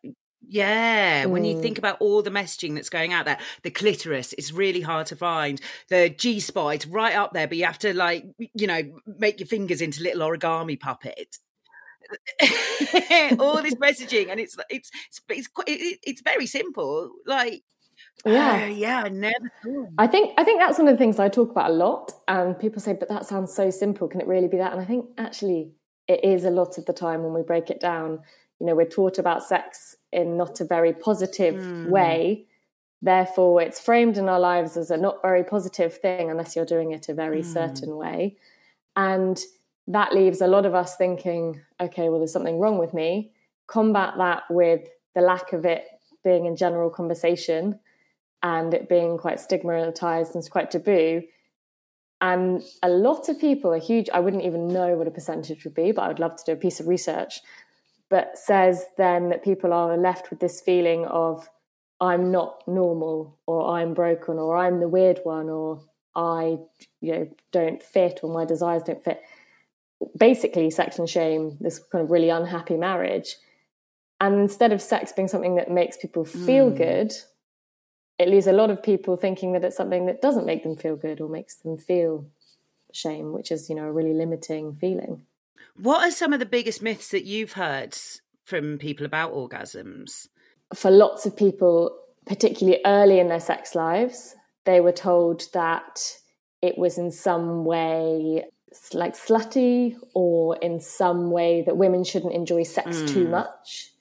Yeah, 0.48 1.26
when 1.26 1.44
you 1.44 1.56
Mm. 1.56 1.62
think 1.62 1.78
about 1.78 1.96
all 2.00 2.22
the 2.22 2.30
messaging 2.30 2.74
that's 2.76 2.88
going 2.98 3.12
out 3.12 3.24
there, 3.24 3.38
the 3.62 3.70
clitoris 3.80 4.32
is 4.34 4.52
really 4.52 4.80
hard 4.80 5.06
to 5.08 5.16
find. 5.16 5.60
The 5.88 6.08
G 6.22 6.38
spot 6.38 6.74
it's 6.76 6.86
right 6.86 7.16
up 7.16 7.32
there, 7.32 7.48
but 7.48 7.56
you 7.58 7.64
have 7.64 7.80
to 7.80 7.92
like 7.92 8.22
you 8.60 8.68
know 8.68 8.82
make 9.06 9.40
your 9.40 9.48
fingers 9.48 9.80
into 9.80 10.04
little 10.04 10.22
origami 10.28 10.78
puppets. 10.78 11.40
all 13.40 13.62
this 13.62 13.74
messaging, 13.76 14.30
and 14.30 14.40
it's 14.40 14.56
it's 14.70 14.90
it's 15.08 15.20
it's, 15.28 15.48
quite, 15.48 15.66
it's 15.68 16.22
very 16.22 16.46
simple. 16.46 17.10
Like 17.26 17.62
Yeah. 18.24 18.62
oh, 18.64 18.66
yeah, 18.66 19.02
I 19.04 19.08
never 19.08 19.50
thought. 19.62 19.88
I 19.98 20.06
think 20.06 20.34
I 20.38 20.44
think 20.44 20.60
that's 20.60 20.78
one 20.78 20.88
of 20.88 20.94
the 20.94 20.98
things 20.98 21.18
I 21.18 21.28
talk 21.28 21.50
about 21.50 21.70
a 21.70 21.74
lot, 21.74 22.12
and 22.28 22.58
people 22.58 22.80
say, 22.80 22.92
"But 22.94 23.08
that 23.08 23.26
sounds 23.26 23.52
so 23.54 23.70
simple. 23.70 24.08
Can 24.08 24.20
it 24.20 24.26
really 24.26 24.48
be 24.48 24.56
that?" 24.58 24.72
And 24.72 24.80
I 24.80 24.84
think 24.84 25.06
actually 25.18 25.72
it 26.08 26.24
is 26.24 26.44
a 26.44 26.50
lot 26.50 26.78
of 26.78 26.86
the 26.86 26.92
time 26.92 27.22
when 27.22 27.32
we 27.34 27.42
break 27.42 27.70
it 27.70 27.80
down. 27.80 28.20
You 28.60 28.66
know, 28.66 28.74
we're 28.74 28.86
taught 28.88 29.18
about 29.18 29.42
sex 29.44 29.96
in 30.12 30.36
not 30.36 30.60
a 30.60 30.64
very 30.64 30.92
positive 30.92 31.56
Mm. 31.56 31.90
way. 31.90 32.46
Therefore, 33.02 33.60
it's 33.60 33.78
framed 33.80 34.16
in 34.16 34.28
our 34.28 34.40
lives 34.40 34.76
as 34.78 34.90
a 34.90 34.96
not 34.96 35.20
very 35.20 35.44
positive 35.44 35.94
thing 35.98 36.30
unless 36.30 36.56
you're 36.56 36.64
doing 36.64 36.92
it 36.92 37.08
a 37.10 37.14
very 37.14 37.42
Mm. 37.42 37.52
certain 37.52 37.96
way. 37.96 38.36
And 38.96 39.38
that 39.88 40.12
leaves 40.12 40.40
a 40.40 40.46
lot 40.46 40.66
of 40.66 40.74
us 40.74 40.96
thinking, 40.96 41.60
okay, 41.80 42.08
well, 42.08 42.18
there's 42.18 42.32
something 42.32 42.58
wrong 42.58 42.78
with 42.78 42.92
me. 42.92 43.32
Combat 43.66 44.14
that 44.18 44.42
with 44.50 44.88
the 45.14 45.20
lack 45.20 45.52
of 45.52 45.64
it 45.64 45.84
being 46.24 46.46
in 46.46 46.56
general 46.56 46.90
conversation 46.90 47.78
and 48.42 48.74
it 48.74 48.88
being 48.88 49.16
quite 49.16 49.40
stigmatized 49.40 50.34
and 50.34 50.50
quite 50.50 50.70
taboo. 50.70 51.22
And 52.20 52.62
a 52.82 52.88
lot 52.88 53.28
of 53.28 53.40
people, 53.40 53.72
a 53.72 53.78
huge, 53.78 54.08
I 54.12 54.20
wouldn't 54.20 54.44
even 54.44 54.68
know 54.68 54.96
what 54.96 55.06
a 55.06 55.10
percentage 55.10 55.64
would 55.64 55.74
be, 55.74 55.92
but 55.92 56.02
I 56.02 56.08
would 56.08 56.18
love 56.18 56.36
to 56.36 56.44
do 56.46 56.52
a 56.52 56.56
piece 56.56 56.80
of 56.80 56.88
research, 56.88 57.40
but 58.08 58.38
says 58.38 58.86
then 58.96 59.28
that 59.28 59.44
people 59.44 59.72
are 59.72 59.96
left 59.96 60.30
with 60.30 60.40
this 60.40 60.60
feeling 60.60 61.04
of, 61.06 61.48
I'm 62.00 62.30
not 62.30 62.62
normal, 62.66 63.38
or 63.46 63.78
I'm 63.78 63.94
broken, 63.94 64.38
or 64.38 64.56
I'm 64.56 64.80
the 64.80 64.88
weird 64.88 65.20
one, 65.24 65.48
or 65.48 65.82
I 66.14 66.58
you 67.00 67.12
know, 67.12 67.28
don't 67.52 67.82
fit, 67.82 68.20
or 68.22 68.32
my 68.32 68.44
desires 68.44 68.82
don't 68.82 69.02
fit. 69.02 69.22
Basically, 70.16 70.70
sex 70.70 70.98
and 70.98 71.08
shame, 71.08 71.56
this 71.60 71.78
kind 71.78 72.04
of 72.04 72.10
really 72.10 72.30
unhappy 72.30 72.76
marriage. 72.76 73.36
And 74.20 74.40
instead 74.40 74.72
of 74.72 74.80
sex 74.80 75.12
being 75.12 75.28
something 75.28 75.56
that 75.56 75.70
makes 75.70 75.96
people 75.96 76.24
feel 76.24 76.70
Mm. 76.70 76.76
good, 76.76 77.12
it 78.18 78.28
leaves 78.28 78.46
a 78.46 78.52
lot 78.52 78.70
of 78.70 78.82
people 78.82 79.16
thinking 79.16 79.52
that 79.52 79.64
it's 79.64 79.76
something 79.76 80.06
that 80.06 80.22
doesn't 80.22 80.46
make 80.46 80.62
them 80.62 80.76
feel 80.76 80.96
good 80.96 81.20
or 81.20 81.28
makes 81.28 81.56
them 81.56 81.76
feel 81.76 82.26
shame, 82.92 83.32
which 83.32 83.52
is, 83.52 83.68
you 83.68 83.76
know, 83.76 83.84
a 83.84 83.92
really 83.92 84.14
limiting 84.14 84.74
feeling. 84.74 85.26
What 85.76 86.06
are 86.06 86.10
some 86.10 86.32
of 86.32 86.40
the 86.40 86.46
biggest 86.46 86.80
myths 86.80 87.10
that 87.10 87.24
you've 87.24 87.52
heard 87.52 87.94
from 88.44 88.78
people 88.78 89.04
about 89.04 89.34
orgasms? 89.34 90.28
For 90.74 90.90
lots 90.90 91.26
of 91.26 91.36
people, 91.36 91.94
particularly 92.24 92.80
early 92.86 93.18
in 93.18 93.28
their 93.28 93.40
sex 93.40 93.74
lives, 93.74 94.34
they 94.64 94.80
were 94.80 94.92
told 94.92 95.44
that 95.52 96.00
it 96.62 96.78
was 96.78 96.96
in 96.96 97.10
some 97.10 97.66
way 97.66 98.44
like 98.92 99.14
slutty 99.14 99.96
or 100.14 100.56
in 100.56 100.80
some 100.80 101.30
way 101.30 101.62
that 101.62 101.76
women 101.76 102.04
shouldn't 102.04 102.32
enjoy 102.32 102.62
sex 102.62 103.02
too 103.02 103.26
Mm. 103.26 103.30
much. 103.30 103.92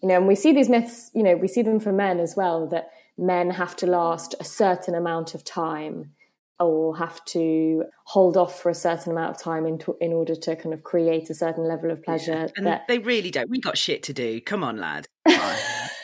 You 0.00 0.08
know, 0.08 0.16
and 0.16 0.26
we 0.28 0.34
see 0.34 0.52
these 0.52 0.68
myths, 0.68 1.10
you 1.14 1.22
know, 1.22 1.36
we 1.36 1.48
see 1.48 1.62
them 1.62 1.78
for 1.80 1.92
men 1.92 2.18
as 2.20 2.34
well 2.36 2.66
that 2.68 2.90
men 3.16 3.50
have 3.50 3.76
to 3.76 3.86
last 3.86 4.34
a 4.40 4.44
certain 4.44 4.94
amount 4.94 5.34
of 5.34 5.44
time 5.44 6.12
or 6.58 6.96
have 6.96 7.24
to 7.24 7.84
hold 8.04 8.36
off 8.36 8.60
for 8.60 8.70
a 8.70 8.74
certain 8.74 9.12
amount 9.12 9.30
of 9.36 9.42
time 9.42 9.66
in, 9.66 9.80
in 10.00 10.12
order 10.12 10.34
to 10.36 10.54
kind 10.56 10.72
of 10.72 10.82
create 10.84 11.28
a 11.30 11.34
certain 11.34 11.64
level 11.66 11.90
of 11.90 12.02
pleasure 12.02 12.48
And 12.56 12.66
that 12.66 12.86
they 12.88 12.98
really 12.98 13.30
don't. 13.30 13.50
We 13.50 13.60
got 13.60 13.76
shit 13.78 14.02
to 14.04 14.12
do. 14.12 14.40
Come 14.40 14.62
on, 14.64 14.76
lad. 14.76 15.06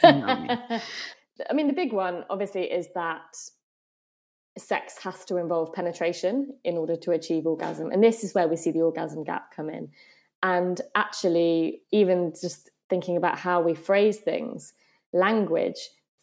I 0.03 1.53
mean, 1.55 1.67
the 1.69 1.73
big 1.73 1.93
one 1.93 2.25
obviously 2.31 2.65
is 2.65 2.89
that 2.95 3.37
sex 4.59 4.99
has 5.03 5.25
to 5.27 5.37
involve 5.37 5.73
penetration 5.73 6.55
in 6.65 6.77
order 6.77 6.97
to 6.97 7.13
achieve 7.13 7.47
orgasm. 7.47 7.91
And 7.91 8.03
this 8.03 8.25
is 8.25 8.35
where 8.35 8.49
we 8.49 8.57
see 8.57 8.71
the 8.71 8.83
orgasm 8.83 9.25
gap 9.25 9.55
come 9.55 9.71
in. 9.71 9.91
And 10.43 10.81
actually, 10.95 11.83
even 11.91 12.33
just 12.41 12.71
thinking 12.89 13.17
about 13.17 13.39
how 13.39 13.61
we 13.61 13.75
phrase 13.75 14.19
things, 14.19 14.73
language, 15.13 15.79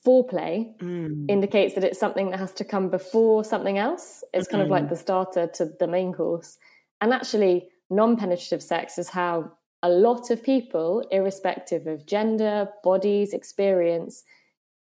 foreplay 0.06 0.78
Mm. 0.80 1.26
indicates 1.30 1.74
that 1.74 1.84
it's 1.84 2.00
something 2.00 2.30
that 2.30 2.40
has 2.40 2.54
to 2.54 2.64
come 2.64 2.90
before 2.90 3.44
something 3.44 3.78
else. 3.78 4.24
It's 4.34 4.48
kind 4.48 4.62
of 4.64 4.70
like 4.70 4.90
the 4.90 4.96
starter 4.96 5.48
to 5.48 5.66
the 5.80 5.88
main 5.88 6.14
course. 6.14 6.58
And 7.02 7.12
actually, 7.14 7.70
non 7.90 8.16
penetrative 8.16 8.62
sex 8.62 8.98
is 8.98 9.10
how 9.10 9.52
a 9.84 9.90
lot 9.90 10.30
of 10.32 10.42
people, 10.44 11.04
irrespective 11.12 11.88
of 11.88 12.06
gender, 12.06 12.70
bodies, 12.84 13.34
experience, 13.34 14.24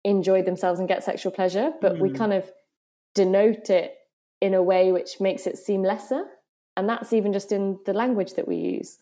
enjoy 0.03 0.41
themselves 0.43 0.79
and 0.79 0.87
get 0.87 1.03
sexual 1.03 1.31
pleasure. 1.31 1.73
But 1.81 1.99
we 1.99 2.09
Mm. 2.09 2.15
kind 2.15 2.33
of 2.33 2.51
denote 3.15 3.69
it 3.71 3.95
in 4.41 4.53
a 4.53 4.61
way 4.61 4.91
which 4.91 5.19
makes 5.19 5.47
it 5.47 5.57
seem 5.57 5.81
lesser. 5.81 6.25
And 6.77 6.87
that's 6.87 7.11
even 7.13 7.33
just 7.33 7.51
in 7.51 7.79
the 7.85 7.93
language 7.93 8.33
that 8.35 8.47
we 8.47 8.57
use. 8.57 8.97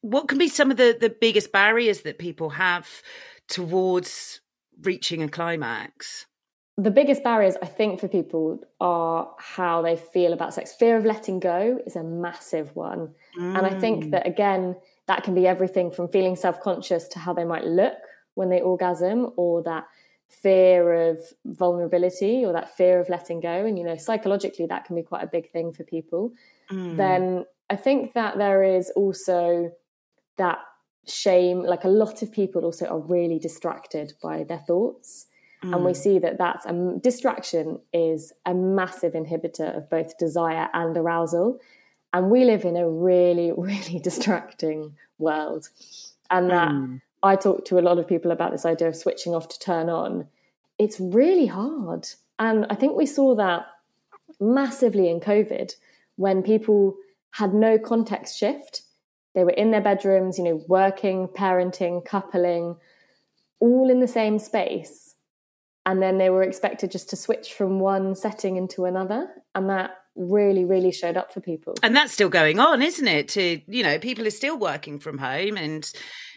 What 0.00 0.26
can 0.26 0.38
be 0.38 0.48
some 0.48 0.70
of 0.72 0.76
the, 0.76 0.96
the 0.98 1.10
biggest 1.10 1.52
barriers 1.52 2.00
that 2.02 2.18
people 2.18 2.50
have 2.50 2.88
towards 3.48 4.40
reaching 4.82 5.22
a 5.22 5.28
climax? 5.28 6.26
the 6.78 6.90
biggest 6.90 7.22
barriers 7.22 7.54
I 7.60 7.66
think 7.66 8.00
for 8.00 8.08
people 8.08 8.58
are 8.80 9.30
how 9.38 9.82
they 9.82 9.94
feel 9.96 10.32
about 10.32 10.54
sex. 10.54 10.72
Fear 10.72 10.96
of 10.96 11.04
letting 11.04 11.38
go 11.38 11.78
is 11.86 11.96
a 11.96 12.02
massive 12.02 12.74
one. 12.74 13.14
And 13.36 13.66
I 13.66 13.78
think 13.78 14.04
Mm. 14.06 14.10
that 14.12 14.26
again, 14.26 14.76
that 15.06 15.22
can 15.22 15.34
be 15.34 15.46
everything 15.46 15.90
from 15.90 16.08
feeling 16.08 16.34
self-conscious 16.34 17.08
to 17.08 17.18
how 17.18 17.34
they 17.34 17.44
might 17.44 17.64
look 17.64 17.98
when 18.34 18.48
they 18.48 18.62
orgasm 18.62 19.32
or 19.36 19.62
that 19.64 19.84
fear 20.32 21.10
of 21.10 21.18
vulnerability 21.44 22.44
or 22.44 22.52
that 22.52 22.76
fear 22.76 22.98
of 23.00 23.08
letting 23.08 23.40
go. 23.40 23.64
And 23.66 23.78
you 23.78 23.84
know, 23.84 23.96
psychologically 23.96 24.66
that 24.66 24.84
can 24.84 24.96
be 24.96 25.02
quite 25.02 25.22
a 25.22 25.26
big 25.26 25.50
thing 25.50 25.72
for 25.72 25.84
people. 25.84 26.32
Mm. 26.70 26.96
Then 26.96 27.44
I 27.70 27.76
think 27.76 28.14
that 28.14 28.38
there 28.38 28.62
is 28.62 28.90
also 28.96 29.72
that 30.38 30.58
shame, 31.06 31.62
like 31.62 31.84
a 31.84 31.88
lot 31.88 32.22
of 32.22 32.32
people 32.32 32.64
also 32.64 32.86
are 32.86 32.98
really 32.98 33.38
distracted 33.38 34.14
by 34.22 34.44
their 34.44 34.58
thoughts 34.58 35.26
and 35.62 35.84
we 35.84 35.92
Mm. 35.92 35.96
see 35.96 36.18
that 36.18 36.38
that's 36.38 36.66
a 36.66 36.98
distraction 37.00 37.78
is 37.92 38.32
a 38.44 38.52
massive 38.52 39.12
inhibitor 39.12 39.76
of 39.76 39.88
both 39.88 40.18
desire 40.18 40.68
and 40.74 40.96
arousal 40.96 41.60
and 42.12 42.30
we 42.30 42.44
live 42.44 42.64
in 42.64 42.76
a 42.76 42.88
really 42.88 43.52
really 43.56 44.00
distracting 44.00 44.96
world 45.18 45.68
and 46.30 46.50
that 46.50 46.70
Mm. 46.70 47.00
I 47.22 47.36
talk 47.36 47.64
to 47.66 47.78
a 47.78 47.86
lot 47.88 47.98
of 47.98 48.08
people 48.08 48.30
about 48.30 48.52
this 48.52 48.64
idea 48.64 48.88
of 48.88 48.96
switching 48.96 49.34
off 49.34 49.48
to 49.48 49.58
turn 49.58 49.88
on. 49.88 50.26
It's 50.78 50.98
really 50.98 51.46
hard. 51.46 52.08
And 52.38 52.66
i 52.70 52.74
think 52.74 52.96
we 52.96 53.06
saw 53.06 53.34
that 53.36 53.66
massively 54.40 55.08
in 55.08 55.20
covid 55.20 55.74
when 56.16 56.42
people 56.42 56.96
had 57.32 57.54
no 57.54 57.78
context 57.78 58.38
shift. 58.38 58.82
They 59.34 59.44
were 59.44 59.50
in 59.50 59.70
their 59.70 59.80
bedrooms 59.80 60.38
you 60.38 60.44
know 60.44 60.62
working 60.68 61.28
parenting 61.28 62.04
coupling 62.04 62.76
all 63.60 63.88
in 63.90 64.00
the 64.00 64.08
same 64.08 64.38
space. 64.38 65.14
And 65.86 66.02
then 66.02 66.18
they 66.18 66.30
were 66.30 66.42
expected 66.42 66.90
just 66.90 67.10
to 67.10 67.16
switch 67.16 67.54
from 67.54 67.80
one 67.80 68.14
setting 68.14 68.56
into 68.56 68.84
another. 68.84 69.28
And 69.54 69.68
that 69.70 70.01
really 70.14 70.64
really 70.64 70.92
showed 70.92 71.16
up 71.16 71.32
for 71.32 71.40
people. 71.40 71.74
And 71.82 71.96
that's 71.96 72.12
still 72.12 72.28
going 72.28 72.58
on 72.58 72.82
isn't 72.82 73.08
it? 73.08 73.28
To 73.28 73.60
you 73.66 73.82
know 73.82 73.98
people 73.98 74.26
are 74.26 74.30
still 74.30 74.58
working 74.58 74.98
from 74.98 75.18
home 75.18 75.56
and 75.56 75.90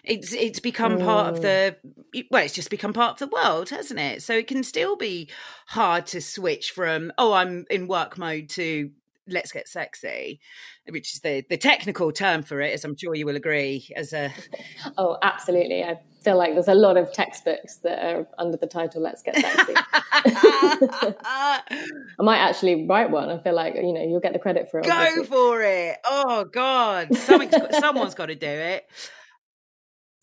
it's 0.04 0.34
it's 0.34 0.60
become 0.60 1.00
part 1.00 1.34
of 1.34 1.40
mm. 1.40 1.42
the 1.42 2.26
well 2.32 2.44
it's 2.44 2.54
just 2.54 2.70
become 2.70 2.94
part 2.94 3.20
of 3.22 3.30
the 3.30 3.36
world 3.36 3.70
hasn't 3.70 4.00
it? 4.00 4.24
So 4.24 4.34
it 4.34 4.48
can 4.48 4.64
still 4.64 4.96
be 4.96 5.30
hard 5.68 6.06
to 6.08 6.22
switch 6.22 6.72
from 6.72 7.12
oh 7.18 7.34
i'm 7.34 7.66
in 7.70 7.88
work 7.88 8.18
mode 8.18 8.50
to 8.50 8.92
let's 9.28 9.52
get 9.52 9.68
sexy 9.68 10.40
which 10.90 11.14
is 11.14 11.22
the 11.22 11.44
the 11.50 11.58
technical 11.58 12.12
term 12.12 12.44
for 12.44 12.62
it 12.62 12.74
as 12.74 12.86
i'm 12.86 12.96
sure 12.96 13.16
you 13.16 13.26
will 13.26 13.36
agree 13.36 13.88
as 13.96 14.14
a 14.14 14.32
oh 14.98 15.18
absolutely. 15.22 15.84
I 15.84 16.00
feel 16.22 16.38
like 16.38 16.54
there's 16.54 16.68
a 16.68 16.74
lot 16.74 16.98
of 16.98 17.12
textbooks 17.14 17.78
that 17.78 18.04
are 18.04 18.28
under 18.38 18.58
the 18.58 18.68
title 18.68 19.02
let's 19.02 19.22
get 19.22 19.36
sexy. 19.36 19.74
I 21.24 21.62
might 22.20 22.40
actually 22.40 22.88
write 22.88 23.12
one. 23.12 23.30
I 23.30 23.38
feel 23.40 23.54
like 23.54 23.76
you 23.76 23.94
know 23.94 24.02
you'll 24.02 24.20
get 24.20 24.34
the 24.34 24.40
credit 24.40 24.72
for 24.72 24.80
it 24.80 24.86
go 24.86 24.92
obviously. 24.92 25.26
for 25.26 25.62
it. 25.62 25.98
Oh 26.06 26.46
god. 26.46 27.10
Got, 27.10 27.76
someone's 27.76 28.16
got 28.16 28.28
to 28.28 28.36
do 28.36 28.48
it 28.48 28.88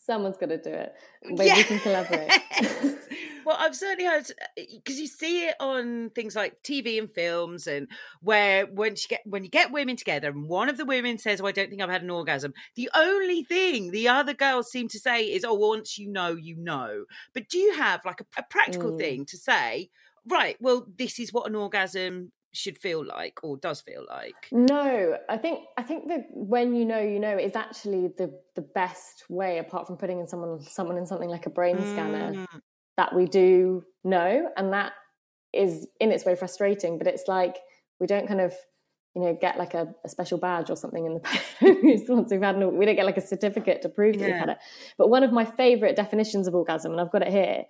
someone's 0.07 0.37
got 0.37 0.49
to 0.49 0.59
do 0.59 0.71
it 0.71 0.93
maybe 1.25 1.53
we 1.57 1.65
can 1.65 1.79
collaborate 1.87 2.31
well, 3.45 3.57
I've 3.59 3.75
certainly 3.75 4.05
heard 4.05 4.27
because 4.57 5.01
you 5.01 5.07
see 5.07 5.47
it 5.47 5.57
on 5.59 6.11
things 6.15 6.37
like 6.37 6.63
TV 6.63 6.99
and 6.99 7.11
films, 7.11 7.67
and 7.67 7.89
where 8.21 8.67
when 8.67 8.93
you 8.93 9.09
get 9.09 9.21
when 9.25 9.43
you 9.43 9.51
get 9.51 9.73
women 9.73 9.97
together, 9.97 10.31
and 10.31 10.49
one 10.49 10.69
of 10.69 10.77
the 10.77 10.85
women 10.85 11.19
says, 11.19 11.41
"Oh, 11.41 11.47
I 11.47 11.53
don't 11.53 11.69
think 11.69 11.83
I've 11.83 11.91
had 11.91 12.03
an 12.03 12.11
orgasm." 12.11 12.53
The 12.77 12.91
only 12.95 13.43
thing 13.43 13.91
the 13.91 14.09
other 14.09 14.35
girls 14.35 14.71
seem 14.71 14.89
to 14.89 14.99
say 14.99 15.25
is, 15.25 15.45
"Oh, 15.45 15.55
once 15.55 15.99
you 15.99 16.09
know, 16.11 16.35
you 16.35 16.57
know." 16.57 17.05
But 17.35 17.49
do 17.49 17.59
you 17.59 17.75
have 17.75 18.01
like 18.05 18.21
a, 18.21 18.27
a 18.39 18.45
practical 18.49 18.93
Mm. 18.93 18.99
thing 18.99 19.27
to 19.27 19.37
say? 19.37 19.91
Right. 20.27 20.57
Well, 20.61 20.87
this 20.97 21.19
is 21.19 21.33
what 21.33 21.49
an 21.49 21.57
orgasm 21.57 22.33
should 22.55 22.77
feel 22.79 23.05
like 23.05 23.41
or 23.43 23.57
does 23.57 23.81
feel 23.81 24.05
like. 24.09 24.49
No, 24.53 25.17
I 25.29 25.39
think 25.39 25.61
I 25.79 25.83
think 25.83 26.09
that 26.09 26.27
when 26.31 26.75
you 26.75 26.85
know 26.85 27.01
you 27.01 27.19
know 27.19 27.37
is 27.39 27.57
actually 27.57 28.09
the 28.19 28.39
the 28.55 28.63
best 28.63 29.25
way 29.29 29.59
apart 29.59 29.87
from 29.87 29.97
putting 29.97 30.19
in 30.21 30.27
someone 30.27 30.61
someone 30.63 30.97
in 30.99 31.07
something 31.07 31.29
like 31.31 31.47
a 31.47 31.51
brain 31.51 31.79
scanner 31.93 32.33
Mm. 32.33 32.61
that 32.99 33.15
we 33.15 33.25
do 33.27 33.85
know 34.05 34.51
and 34.57 34.73
that 34.73 34.93
is 35.53 35.87
in 36.01 36.11
its 36.13 36.25
way 36.25 36.35
frustrating 36.35 36.99
but 36.99 37.07
it's 37.07 37.27
like 37.29 37.57
we 38.01 38.07
don't 38.07 38.27
kind 38.29 38.41
of 38.41 38.53
you 39.15 39.23
know 39.23 39.37
get 39.41 39.59
like 39.59 39.75
a, 39.75 39.95
a 40.05 40.09
special 40.09 40.39
badge 40.39 40.69
or 40.71 40.77
something 40.77 41.05
in 41.07 41.15
the 41.15 41.21
post 41.61 42.09
once 42.09 42.31
we've 42.31 42.43
had 42.43 42.57
an, 42.57 42.77
we 42.77 42.85
don't 42.87 42.97
get 42.97 43.07
like 43.07 43.17
a 43.19 43.27
certificate 43.27 43.81
to 43.83 43.89
prove 43.89 44.19
that 44.19 44.27
we've 44.27 44.35
had 44.35 44.49
it 44.51 44.59
but 44.99 45.09
one 45.09 45.23
of 45.23 45.33
my 45.33 45.45
favorite 45.45 45.97
definitions 45.97 46.47
of 46.49 46.55
orgasm 46.55 46.93
and 46.93 47.01
I've 47.01 47.11
got 47.13 47.23
it 47.23 47.29
here 47.33 47.65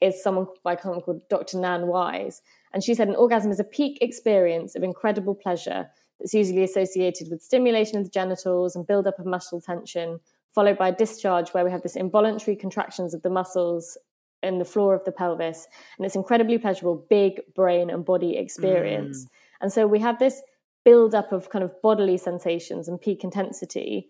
is 0.00 0.22
someone 0.22 0.46
by 0.62 0.76
someone 0.76 1.00
called 1.00 1.28
Dr. 1.28 1.58
Nan 1.58 1.86
Wise 1.88 2.40
and 2.72 2.82
she 2.82 2.94
said 2.94 3.08
an 3.08 3.16
orgasm 3.16 3.50
is 3.50 3.60
a 3.60 3.64
peak 3.64 3.98
experience 4.00 4.74
of 4.74 4.82
incredible 4.82 5.34
pleasure 5.34 5.88
that's 6.18 6.34
usually 6.34 6.62
associated 6.62 7.28
with 7.30 7.42
stimulation 7.42 7.98
of 7.98 8.04
the 8.04 8.10
genitals 8.10 8.74
and 8.74 8.86
buildup 8.86 9.18
of 9.18 9.26
muscle 9.26 9.60
tension 9.60 10.20
followed 10.54 10.78
by 10.78 10.88
a 10.88 10.96
discharge 10.96 11.50
where 11.50 11.64
we 11.64 11.70
have 11.70 11.82
this 11.82 11.96
involuntary 11.96 12.56
contractions 12.56 13.14
of 13.14 13.22
the 13.22 13.30
muscles 13.30 13.96
in 14.42 14.58
the 14.58 14.64
floor 14.64 14.94
of 14.94 15.04
the 15.04 15.12
pelvis. 15.12 15.66
And 15.96 16.06
it's 16.06 16.16
incredibly 16.16 16.58
pleasurable 16.58 17.06
big 17.08 17.40
brain 17.54 17.90
and 17.90 18.04
body 18.04 18.36
experience. 18.36 19.24
Mm. 19.24 19.28
And 19.60 19.72
so 19.72 19.86
we 19.86 20.00
have 20.00 20.18
this 20.18 20.40
build 20.84 21.14
up 21.14 21.32
of 21.32 21.50
kind 21.50 21.64
of 21.64 21.72
bodily 21.82 22.16
sensations 22.16 22.88
and 22.88 23.00
peak 23.00 23.24
intensity 23.24 24.08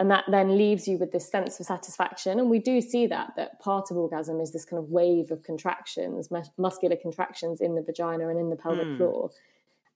and 0.00 0.10
that 0.10 0.24
then 0.28 0.56
leaves 0.56 0.88
you 0.88 0.96
with 0.96 1.12
this 1.12 1.30
sense 1.30 1.60
of 1.60 1.66
satisfaction. 1.66 2.40
And 2.40 2.48
we 2.48 2.58
do 2.58 2.80
see 2.80 3.06
that 3.08 3.34
that 3.36 3.60
part 3.60 3.90
of 3.90 3.98
orgasm 3.98 4.40
is 4.40 4.50
this 4.50 4.64
kind 4.64 4.82
of 4.82 4.88
wave 4.88 5.30
of 5.30 5.42
contractions 5.42 6.30
mus- 6.30 6.50
muscular 6.56 6.96
contractions 6.96 7.60
in 7.60 7.74
the 7.74 7.82
vagina 7.82 8.28
and 8.30 8.40
in 8.40 8.48
the 8.48 8.56
pelvic 8.56 8.86
Mm. 8.88 8.96
floor. 8.96 9.30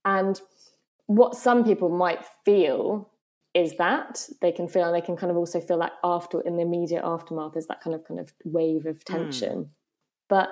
And 0.04 0.40
what 1.06 1.34
some 1.34 1.64
people 1.64 1.88
might 1.88 2.22
feel 2.44 3.10
is 3.54 3.76
that 3.76 4.28
they 4.42 4.52
can 4.52 4.68
feel 4.68 4.84
and 4.84 4.94
they 4.94 5.00
can 5.00 5.16
kind 5.16 5.30
of 5.30 5.38
also 5.38 5.58
feel 5.60 5.78
that 5.78 5.92
after 6.04 6.40
in 6.42 6.56
the 6.56 6.62
immediate 6.62 7.02
aftermath 7.04 7.56
is 7.56 7.66
that 7.68 7.80
kind 7.80 7.94
of 7.96 8.04
kind 8.04 8.20
of 8.20 8.32
wave 8.44 8.84
of 8.84 9.04
tension. 9.04 9.70
But 10.28 10.50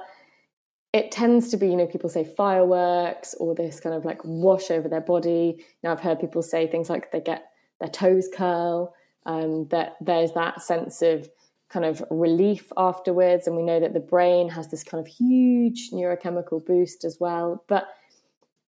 it 0.95 1.11
tends 1.11 1.51
to 1.51 1.57
be 1.59 1.69
you 1.69 1.77
know 1.77 1.87
people 1.87 2.09
say 2.09 2.25
fireworks 2.25 3.35
or 3.35 3.55
this 3.55 3.81
kind 3.81 3.95
of 3.95 4.05
like 4.07 4.21
wash 4.25 4.71
over 4.71 4.89
their 4.89 5.01
body. 5.01 5.57
You 5.59 5.65
know 5.85 5.93
i've 5.93 6.01
heard 6.01 6.21
people 6.21 6.43
say 6.43 6.67
things 6.67 6.89
like 6.89 7.13
they 7.13 7.21
get 7.21 7.51
their 7.81 7.89
toes 7.91 8.29
curl 8.35 8.95
um, 9.27 9.69
that 9.69 9.97
there's 10.01 10.33
that 10.33 10.63
sense 10.63 11.03
of 11.03 11.29
kind 11.69 11.85
of 11.85 12.03
relief 12.11 12.71
afterwards. 12.77 13.47
And 13.47 13.57
we 13.57 13.63
know 13.63 13.81
that 13.81 13.95
the 13.95 14.01
brain 14.01 14.51
has 14.51 14.69
this 14.69 14.85
kind 14.85 15.05
of 15.05 15.13
huge 15.13 15.91
neurochemical 15.91 16.65
boost 16.65 17.05
as 17.05 17.19
well. 17.19 17.65
But 17.67 17.89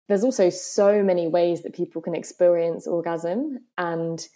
there's 0.08 0.24
also 0.24 0.50
so 0.50 1.02
many 1.02 1.28
ways 1.28 1.62
that 1.62 1.74
people 1.74 2.02
can 2.02 2.14
experience 2.14 2.86
orgasm. 2.86 3.60
And 3.76 4.26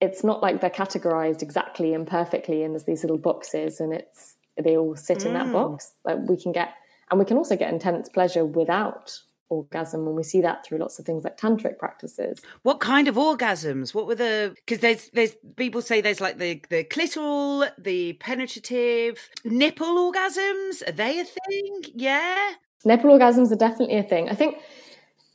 it's 0.00 0.22
not 0.22 0.42
like 0.42 0.60
they're 0.60 0.70
categorized 0.70 1.42
exactly 1.42 1.94
and 1.94 2.06
perfectly 2.06 2.62
and 2.62 2.74
there's 2.74 2.84
these 2.84 3.02
little 3.02 3.18
boxes. 3.18 3.80
And 3.80 3.92
it's 3.92 4.34
they 4.62 4.76
all 4.76 4.96
sit 4.96 5.24
in 5.24 5.34
that 5.34 5.46
Mm. 5.46 5.52
box 5.52 5.92
like 6.04 6.18
we 6.28 6.36
can 6.36 6.52
get. 6.52 6.70
And 7.10 7.18
we 7.18 7.24
can 7.24 7.38
also 7.38 7.56
get 7.56 7.72
intense 7.72 8.08
pleasure 8.08 8.44
without 8.44 9.18
orgasm 9.50 10.06
and 10.06 10.14
we 10.16 10.22
see 10.22 10.40
that 10.40 10.64
through 10.64 10.78
lots 10.78 10.98
of 10.98 11.04
things 11.04 11.24
like 11.24 11.36
tantric 11.38 11.78
practices 11.78 12.40
What 12.62 12.80
kind 12.80 13.08
of 13.08 13.14
orgasms? 13.16 13.94
What 13.94 14.06
were 14.06 14.14
the? 14.14 14.54
Because 14.56 14.80
there's 14.80 15.10
there's 15.10 15.34
people 15.56 15.80
say 15.82 16.00
there's 16.00 16.20
like 16.20 16.38
the 16.38 16.62
the 16.70 16.84
clitoral, 16.84 17.68
the 17.78 18.14
penetrative, 18.14 19.18
nipple 19.44 20.12
orgasms. 20.12 20.86
Are 20.88 20.92
they 20.92 21.20
a 21.20 21.24
thing? 21.24 21.82
Yeah. 21.94 22.52
nipple 22.84 23.10
orgasms 23.10 23.50
are 23.52 23.56
definitely 23.56 23.96
a 23.98 24.02
thing 24.04 24.28
i 24.28 24.34
think 24.34 24.56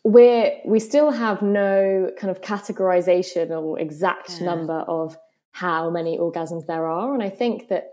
we're 0.04 0.52
we 0.66 0.80
still 0.80 1.12
have 1.12 1.42
no 1.42 2.10
kind 2.20 2.32
of 2.32 2.42
categorization 2.42 3.50
or 3.52 3.80
exact 3.80 4.32
Yeah. 4.40 4.46
number 4.46 4.80
of 5.00 5.18
how 5.52 5.90
many 5.90 6.18
orgasms 6.18 6.66
there 6.68 6.86
are 6.88 7.14
and 7.14 7.22
i 7.24 7.30
think 7.30 7.68
that 7.70 7.84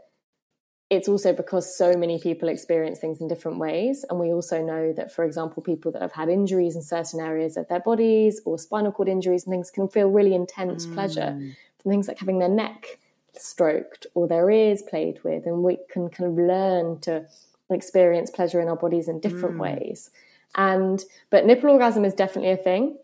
it's 0.91 1.09
also 1.09 1.33
because 1.33 1.73
so 1.75 1.97
many 1.97 2.19
people 2.19 2.49
experience 2.49 2.99
things 2.99 3.21
in 3.21 3.29
different 3.29 3.59
ways. 3.59 4.05
And 4.11 4.19
we 4.19 4.33
also 4.33 4.61
know 4.61 4.93
that 4.93 5.13
for 5.13 5.25
example 5.25 5.63
people 5.63 5.93
that 5.93 6.03
have 6.03 6.13
had 6.13 6.29
injuries 6.29 6.75
in 6.75 6.83
certain 6.83 7.21
areas 7.21 7.57
of 7.57 7.69
their 7.69 7.79
bodies 7.79 8.41
or 8.45 8.59
spinal 8.59 8.91
cord 8.91 9.09
injuries 9.09 9.45
and 9.47 9.53
things 9.53 9.71
can 9.71 9.87
feel 9.89 10.09
really 10.11 10.35
intense 10.35 10.87
pleasure 10.87 11.33
Mm. 11.37 11.55
from 11.79 11.93
things 11.93 12.09
like 12.09 12.19
having 12.19 12.41
their 12.41 12.49
neck 12.49 12.99
stroked 13.35 14.09
or 14.15 14.27
their 14.27 14.51
ears 14.51 14.83
played 14.83 15.23
with. 15.23 15.47
And 15.47 15.63
we 15.63 15.79
can 15.91 16.09
kind 16.09 16.29
of 16.31 16.37
learn 16.37 16.99
to 17.03 17.25
experience 17.71 18.29
pleasure 18.31 18.61
in 18.61 18.67
our 18.69 18.77
bodies 18.77 19.07
in 19.09 19.21
different 19.21 19.57
Mm. 19.57 19.61
ways. 19.61 20.11
And 20.57 21.05
but 21.31 21.47
nipple 21.47 21.71
orgasm 21.71 22.05
is 22.05 22.15
definitely 22.15 22.51
a 22.51 22.57
thing. 22.57 22.99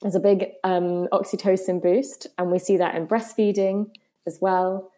There's 0.00 0.14
a 0.14 0.20
big 0.20 0.52
um, 0.62 1.08
oxytocin 1.08 1.82
boost 1.82 2.28
and 2.38 2.52
we 2.52 2.60
see 2.60 2.76
that 2.76 2.94
in 2.94 3.08
breastfeeding 3.08 3.90
as 4.26 4.40
well 4.40 4.91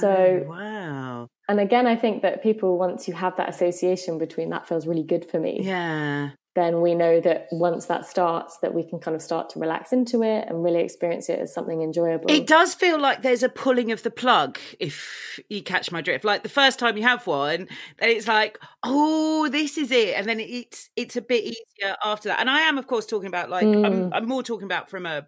So- 0.00 0.44
Oh, 0.46 0.48
wow. 0.48 1.28
and 1.48 1.58
again 1.60 1.86
i 1.86 1.96
think 1.96 2.22
that 2.22 2.42
people 2.42 2.78
once 2.78 3.08
you 3.08 3.14
have 3.14 3.36
that 3.36 3.48
association 3.48 4.18
between 4.18 4.50
that 4.50 4.68
feels 4.68 4.86
really 4.86 5.02
good 5.02 5.24
for 5.28 5.38
me 5.40 5.60
Yeah. 5.62 6.30
then 6.54 6.80
we 6.80 6.94
know 6.94 7.20
that 7.20 7.46
once 7.50 7.86
that 7.86 8.06
starts 8.06 8.58
that 8.58 8.72
we 8.74 8.82
can 8.88 8.98
kind 9.00 9.14
of 9.16 9.22
start 9.22 9.50
to 9.50 9.58
relax 9.58 9.92
into 9.92 10.22
it 10.22 10.46
and 10.48 10.62
really 10.62 10.80
experience 10.80 11.28
it 11.28 11.38
as 11.40 11.52
something 11.54 11.80
enjoyable 11.82 12.30
It 12.30 12.46
does 12.46 12.74
feel 12.74 13.00
like 13.00 13.22
there's 13.22 13.42
a 13.42 13.48
pulling 13.48 13.90
of 13.92 14.02
the 14.02 14.10
plug, 14.10 14.58
if 14.78 15.40
you 15.48 15.62
catch 15.62 15.90
my 15.92 16.00
drift. 16.00 16.24
Like 16.24 16.42
the 16.42 16.48
first 16.48 16.78
time 16.78 16.96
you 16.96 17.02
have 17.04 17.26
one, 17.26 17.66
then 17.98 18.08
it's 18.10 18.28
like, 18.28 18.58
oh, 18.84 19.48
this 19.48 19.78
is 19.78 19.90
it, 19.90 20.14
and 20.16 20.26
then 20.28 20.38
it's 20.40 20.90
it's 20.96 21.16
a 21.16 21.22
bit 21.22 21.44
easier 21.44 21.96
after 22.04 22.28
that. 22.28 22.40
And 22.40 22.50
I 22.50 22.60
am, 22.62 22.78
of 22.78 22.86
course, 22.86 23.06
talking 23.06 23.28
about 23.28 23.48
like 23.50 23.66
I'm, 23.66 23.82
Mm. 23.82 24.10
I'm 24.12 24.26
more 24.28 24.42
talking 24.42 24.66
about 24.66 24.90
from 24.90 25.06
a 25.06 25.26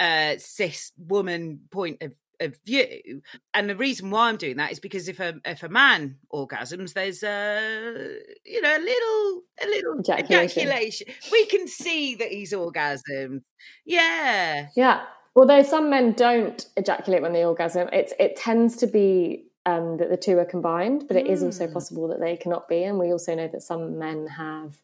uh, 0.00 0.34
cis 0.38 0.92
woman 0.98 1.60
point 1.70 2.02
of 2.02 2.14
of 2.40 2.56
view 2.64 3.20
and 3.54 3.68
the 3.68 3.76
reason 3.76 4.10
why 4.10 4.28
i'm 4.28 4.36
doing 4.36 4.56
that 4.56 4.70
is 4.72 4.78
because 4.80 5.08
if 5.08 5.18
a 5.20 5.34
if 5.44 5.62
a 5.62 5.68
man 5.68 6.16
orgasms 6.32 6.92
there's 6.94 7.22
a 7.22 8.18
you 8.44 8.60
know 8.60 8.76
a 8.76 8.78
little 8.78 9.42
a 9.62 9.66
little 9.66 9.98
Ejaculation. 10.00 10.62
ejaculation 10.62 11.06
we 11.32 11.46
can 11.46 11.66
see 11.66 12.14
that 12.14 12.28
he's 12.28 12.52
orgasmed 12.52 13.42
yeah 13.84 14.68
Yeah. 14.76 15.02
Although 15.36 15.62
some 15.62 15.88
men 15.88 16.12
don't 16.14 16.66
ejaculate 16.76 17.22
when 17.22 17.32
they 17.32 17.44
orgasm, 17.44 17.88
it's 17.92 18.12
it 18.18 18.34
tends 18.34 18.76
to 18.78 18.88
be 18.88 19.44
um, 19.66 19.98
that 19.98 20.10
the 20.10 20.16
two 20.16 20.36
are 20.38 20.44
combined, 20.44 21.04
but 21.06 21.16
it 21.16 21.26
is 21.28 21.42
also 21.44 21.66
Mm. 21.68 21.72
possible 21.74 22.08
that 22.08 22.18
they 22.18 22.36
cannot 22.36 22.68
be. 22.68 22.82
And 22.82 22.98
we 22.98 23.12
also 23.12 23.34
know 23.36 23.46
that 23.46 23.62
some 23.62 23.98
men 23.98 24.26
have 24.26 24.80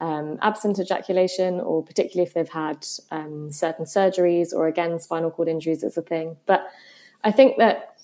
um, 0.00 0.38
absent 0.42 0.78
ejaculation, 0.78 1.58
or 1.58 1.82
particularly 1.82 2.28
if 2.28 2.34
they've 2.34 2.48
had 2.48 2.86
um, 3.10 3.50
certain 3.50 3.84
surgeries, 3.86 4.52
or 4.54 4.68
again, 4.68 5.00
spinal 5.00 5.30
cord 5.32 5.48
injuries 5.48 5.82
is 5.82 5.96
a 5.96 6.02
thing. 6.02 6.36
But 6.46 6.68
I 7.26 7.32
think 7.32 7.58
that 7.58 7.96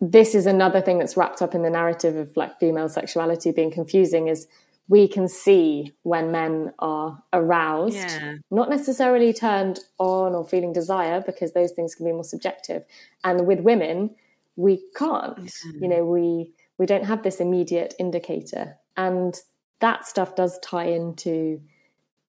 this 0.00 0.34
is 0.34 0.44
another 0.44 0.82
thing 0.82 0.98
that's 0.98 1.16
wrapped 1.16 1.40
up 1.40 1.54
in 1.54 1.62
the 1.62 1.70
narrative 1.70 2.14
of 2.16 2.36
like 2.36 2.58
female 2.60 2.90
sexuality 2.90 3.52
being 3.52 3.70
confusing 3.70 4.28
is 4.28 4.46
we 4.86 5.08
can 5.08 5.28
see 5.28 5.94
when 6.02 6.30
men 6.30 6.74
are 6.78 7.22
aroused 7.32 7.96
Yeah. 7.96 8.34
not 8.50 8.68
necessarily 8.68 9.32
turned 9.32 9.80
on 9.98 10.34
or 10.34 10.46
feeling 10.46 10.74
desire 10.74 11.22
because 11.24 11.52
those 11.52 11.72
things 11.72 11.94
can 11.94 12.04
be 12.04 12.12
more 12.12 12.22
subjective. 12.34 12.84
And 13.24 13.46
with 13.46 13.60
women 13.60 14.14
we 14.56 14.82
can't. 14.94 15.50
You 15.80 15.88
know 15.88 16.04
we 16.04 16.52
we 16.78 16.86
don't 16.86 17.06
have 17.06 17.22
this 17.22 17.40
immediate 17.40 17.94
indicator. 17.98 18.76
And 18.96 19.34
that 19.80 20.06
stuff 20.06 20.36
does 20.36 20.58
tie 20.60 20.90
into 21.00 21.60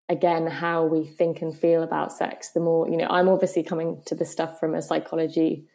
again 0.07 0.47
how 0.47 0.85
we 0.85 1.03
think 1.05 1.41
and 1.41 1.53
feel 1.55 1.83
about 1.83 2.13
sex. 2.13 2.51
The 2.51 2.61
more 2.61 2.87
you 2.89 2.95
know 2.95 3.07
i'm 3.09 3.27
obviously 3.27 3.63
coming 3.63 4.01
to 4.05 4.15
this 4.15 4.31
stuff 4.31 4.59
from 4.61 4.73
a 4.75 4.81
psychology 4.81 5.65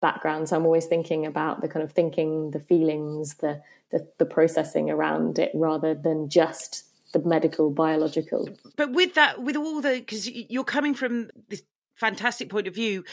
background. 0.00 0.48
So 0.48 0.56
i'm 0.56 0.64
always 0.64 0.86
thinking 0.86 1.26
about 1.26 1.60
the 1.60 1.68
kind 1.68 1.82
of 1.82 1.92
thinking 1.92 2.50
the 2.52 2.60
feelings 2.60 3.34
the 3.34 3.62
the, 3.90 4.06
the 4.18 4.24
processing 4.26 4.88
around 4.88 5.38
it 5.38 5.50
rather 5.54 5.94
than 5.94 6.28
just 6.28 6.84
the 7.12 7.18
medical 7.18 7.70
biological. 7.70 8.48
But 8.76 8.92
with 8.92 9.14
that 9.14 9.42
with 9.42 9.56
all 9.56 9.80
the 9.80 9.98
because 9.98 10.30
you're 10.30 10.64
coming 10.64 10.94
from 10.94 11.30
this 11.48 11.62
fantastic 11.96 12.48
point 12.48 12.66
of 12.68 12.74
view 12.74 13.04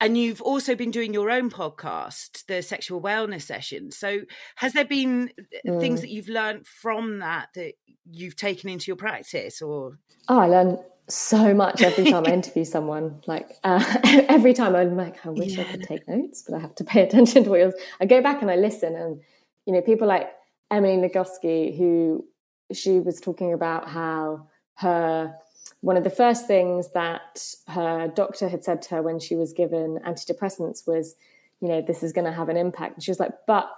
and 0.00 0.16
you've 0.16 0.40
also 0.40 0.74
been 0.74 0.90
doing 0.90 1.12
your 1.12 1.30
own 1.30 1.50
podcast 1.50 2.46
the 2.46 2.62
sexual 2.62 3.02
wellness 3.02 3.42
session. 3.42 3.90
So 3.90 4.20
has 4.54 4.72
there 4.72 4.84
been 4.86 5.30
things 5.64 5.98
Mm. 5.98 6.02
that 6.02 6.10
you've 6.10 6.28
learned 6.28 6.66
from 6.66 7.18
that 7.18 7.48
that 7.54 7.74
you've 8.10 8.36
taken 8.36 8.70
into 8.70 8.86
your 8.86 8.96
practice 8.96 9.60
or? 9.60 9.98
Oh, 10.28 10.38
I 10.38 10.46
learn 10.46 10.78
so 11.10 11.54
much 11.54 11.82
every 11.82 12.10
time 12.10 12.24
I 12.26 12.32
interview 12.32 12.64
someone. 12.64 13.20
Like 13.26 13.50
uh, 13.64 13.84
every 14.28 14.54
time 14.54 14.74
I'm 14.74 14.96
like, 14.96 15.24
I 15.26 15.30
wish 15.30 15.58
I 15.58 15.64
could 15.64 15.82
take 15.82 16.08
notes, 16.08 16.42
but 16.46 16.56
I 16.56 16.60
have 16.60 16.74
to 16.76 16.84
pay 16.84 17.02
attention 17.06 17.44
to 17.44 17.50
what 17.50 17.60
you're. 17.60 17.72
I 18.00 18.06
go 18.06 18.22
back 18.22 18.42
and 18.42 18.50
I 18.50 18.56
listen, 18.56 18.94
and 18.94 19.20
you 19.66 19.72
know, 19.72 19.80
people 19.80 20.08
like 20.08 20.30
Emily 20.70 20.96
Nagoski, 20.96 21.76
who 21.76 22.24
she 22.72 23.00
was 23.00 23.20
talking 23.20 23.52
about 23.52 23.88
how 23.88 24.48
her 24.76 25.34
one 25.82 25.96
of 25.96 26.04
the 26.04 26.10
first 26.10 26.46
things 26.46 26.90
that 26.92 27.44
her 27.68 28.08
doctor 28.08 28.48
had 28.48 28.64
said 28.64 28.82
to 28.82 28.96
her 28.96 29.02
when 29.02 29.18
she 29.18 29.34
was 29.34 29.52
given 29.52 29.98
antidepressants 30.06 30.86
was, 30.86 31.16
you 31.60 31.68
know, 31.68 31.80
this 31.80 32.02
is 32.02 32.12
going 32.12 32.26
to 32.26 32.32
have 32.32 32.50
an 32.50 32.56
impact. 32.56 32.96
And 32.96 33.02
she 33.02 33.10
was 33.10 33.18
like, 33.18 33.32
but 33.46 33.70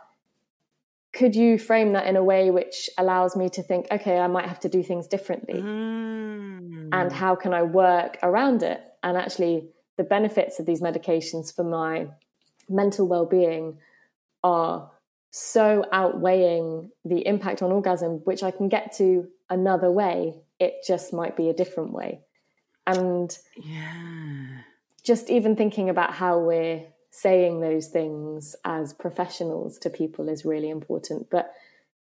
could 1.13 1.37
you 1.37 1.59
frame 1.59 1.93
that 1.93 2.07
in 2.07 2.17
a 2.17 2.25
way 2.25 2.51
which 2.51 2.89
allows 2.97 3.37
me 3.37 3.49
to 3.51 3.63
think, 3.63 3.87
okay, 3.91 4.19
I 4.19 4.27
might 4.29 4.49
have 4.49 4.61
to 4.61 4.69
do 4.69 4.83
things 4.83 5.07
differently? 5.07 5.61
Mm. 5.61 6.89
And 6.93 7.13
how 7.13 7.35
can 7.35 7.53
I 7.53 7.63
work 7.63 8.19
around 8.23 8.63
it? 8.63 8.81
And 9.03 9.17
actually, 9.17 9.69
the 9.99 10.05
benefits 10.05 10.59
of 10.59 10.67
these 10.67 10.81
medications 10.81 11.55
for 11.55 11.65
my 11.65 12.09
mental 12.69 13.07
well 13.07 13.27
being 13.27 13.79
are 14.43 14.91
so 15.31 15.85
outweighing 15.93 16.91
the 17.05 17.27
impact 17.27 17.63
on 17.63 17.73
orgasm, 17.73 18.21
which 18.25 18.43
I 18.43 18.51
can 18.51 18.69
get 18.69 18.93
to 18.97 19.29
another 19.51 19.91
way. 19.91 20.35
It 20.59 20.77
just 20.87 21.13
might 21.13 21.37
be 21.37 21.49
a 21.49 21.55
different 21.55 21.93
way. 21.93 22.21
And 22.87 23.37
yeah. 23.57 24.63
just 25.03 25.31
even 25.31 25.57
thinking 25.57 25.89
about 25.89 26.15
how 26.15 26.39
we're 26.39 26.85
saying 27.15 27.61
those 27.61 27.89
things 27.89 28.57
as 28.65 28.95
professionals 28.95 29.79
to 29.79 29.91
people 29.91 30.31
is 30.31 30.47
really 30.47 30.71
important. 30.71 31.29
But 31.31 31.53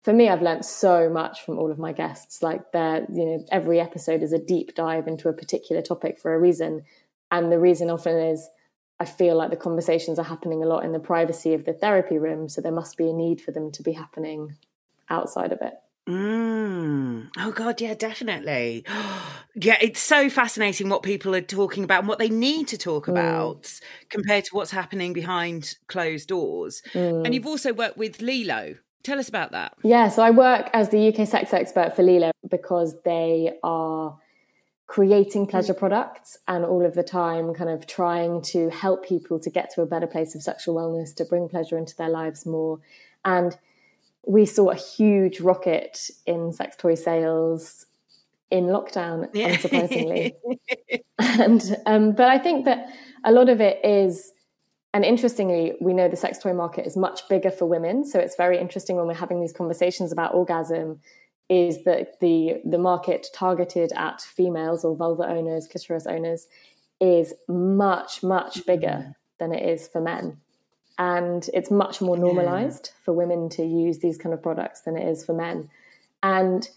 for 0.02 0.12
me, 0.12 0.30
I've 0.30 0.40
learned 0.40 0.64
so 0.64 1.10
much 1.10 1.42
from 1.42 1.58
all 1.58 1.70
of 1.70 1.78
my 1.78 1.92
guests. 1.92 2.42
Like 2.42 2.72
they're, 2.72 3.06
you 3.12 3.26
know, 3.26 3.44
every 3.52 3.78
episode 3.78 4.22
is 4.22 4.32
a 4.32 4.38
deep 4.38 4.74
dive 4.74 5.06
into 5.06 5.28
a 5.28 5.34
particular 5.34 5.82
topic 5.82 6.18
for 6.18 6.34
a 6.34 6.40
reason. 6.40 6.84
And 7.30 7.52
the 7.52 7.58
reason 7.58 7.90
often 7.90 8.16
is 8.16 8.48
I 8.98 9.04
feel 9.04 9.36
like 9.36 9.50
the 9.50 9.56
conversations 9.56 10.18
are 10.18 10.24
happening 10.24 10.62
a 10.62 10.66
lot 10.66 10.82
in 10.82 10.92
the 10.92 10.98
privacy 10.98 11.52
of 11.52 11.66
the 11.66 11.74
therapy 11.74 12.16
room. 12.16 12.48
So 12.48 12.62
there 12.62 12.72
must 12.72 12.96
be 12.96 13.10
a 13.10 13.12
need 13.12 13.42
for 13.42 13.50
them 13.50 13.70
to 13.72 13.82
be 13.82 13.92
happening 13.92 14.56
outside 15.10 15.52
of 15.52 15.60
it. 15.60 15.74
Mm. 16.08 17.28
Oh 17.38 17.52
God, 17.52 17.80
yeah, 17.80 17.94
definitely. 17.94 18.84
yeah, 19.54 19.76
it's 19.80 20.00
so 20.00 20.28
fascinating 20.28 20.88
what 20.88 21.02
people 21.02 21.34
are 21.34 21.40
talking 21.40 21.84
about 21.84 22.00
and 22.00 22.08
what 22.08 22.18
they 22.18 22.28
need 22.28 22.68
to 22.68 22.78
talk 22.78 23.06
mm. 23.06 23.12
about 23.12 23.72
compared 24.08 24.44
to 24.46 24.50
what's 24.54 24.72
happening 24.72 25.12
behind 25.12 25.76
closed 25.86 26.28
doors. 26.28 26.82
And 26.94 27.26
mm. 27.26 27.34
you've 27.34 27.46
also 27.46 27.72
worked 27.72 27.96
with 27.96 28.18
Lelo. 28.18 28.78
Tell 29.04 29.18
us 29.18 29.28
about 29.28 29.52
that. 29.52 29.74
Yeah, 29.82 30.08
so 30.08 30.22
I 30.22 30.30
work 30.30 30.70
as 30.72 30.90
the 30.90 31.08
UK 31.08 31.26
sex 31.26 31.52
expert 31.52 31.94
for 31.94 32.02
Lelo 32.02 32.30
because 32.48 33.00
they 33.04 33.58
are 33.62 34.18
creating 34.88 35.46
mm. 35.46 35.50
pleasure 35.50 35.74
products 35.74 36.36
and 36.48 36.64
all 36.64 36.84
of 36.84 36.94
the 36.94 37.02
time 37.04 37.54
kind 37.54 37.70
of 37.70 37.86
trying 37.86 38.42
to 38.42 38.70
help 38.70 39.04
people 39.04 39.38
to 39.38 39.50
get 39.50 39.70
to 39.74 39.82
a 39.82 39.86
better 39.86 40.08
place 40.08 40.34
of 40.34 40.42
sexual 40.42 40.74
wellness, 40.74 41.14
to 41.14 41.24
bring 41.24 41.48
pleasure 41.48 41.78
into 41.78 41.96
their 41.96 42.10
lives 42.10 42.44
more. 42.44 42.80
And 43.24 43.56
we 44.26 44.46
saw 44.46 44.70
a 44.70 44.74
huge 44.76 45.40
rocket 45.40 46.10
in 46.26 46.52
sex 46.52 46.76
toy 46.76 46.94
sales 46.94 47.86
in 48.50 48.64
lockdown, 48.66 49.28
Yeah. 49.34 49.56
unsurprisingly. 49.56 50.32
and 51.18 51.76
um, 51.86 52.12
but 52.12 52.28
I 52.28 52.38
think 52.38 52.64
that 52.66 52.86
a 53.24 53.32
lot 53.32 53.48
of 53.48 53.60
it 53.60 53.84
is, 53.84 54.30
and 54.94 55.04
interestingly, 55.04 55.74
we 55.80 55.94
know 55.94 56.08
the 56.08 56.16
sex 56.16 56.38
toy 56.38 56.52
market 56.52 56.86
is 56.86 56.96
much 56.96 57.26
bigger 57.28 57.50
for 57.50 57.66
women. 57.66 58.04
So 58.04 58.18
it's 58.18 58.36
very 58.36 58.58
interesting 58.58 58.96
when 58.96 59.06
we're 59.06 59.14
having 59.14 59.40
these 59.40 59.52
conversations 59.52 60.12
about 60.12 60.34
orgasm, 60.34 61.00
is 61.48 61.82
that 61.84 62.20
the 62.20 62.60
the 62.64 62.78
market 62.78 63.26
targeted 63.34 63.92
at 63.96 64.20
females 64.20 64.84
or 64.84 64.94
vulva 64.96 65.24
owners, 65.26 65.66
clitoris 65.66 66.06
owners, 66.06 66.46
is 67.00 67.32
much 67.48 68.22
much 68.22 68.64
bigger 68.66 69.14
than 69.38 69.52
it 69.52 69.66
is 69.68 69.88
for 69.88 70.00
men. 70.00 70.36
And 70.98 71.48
it's 71.54 71.70
much 71.70 72.00
more 72.00 72.16
normalized 72.16 72.90
for 73.02 73.12
women 73.12 73.48
to 73.50 73.64
use 73.64 73.98
these 73.98 74.18
kind 74.18 74.34
of 74.34 74.42
products 74.42 74.82
than 74.82 74.96
it 74.96 75.08
is 75.08 75.24
for 75.24 75.32
men. 75.32 75.70
And 76.22 76.68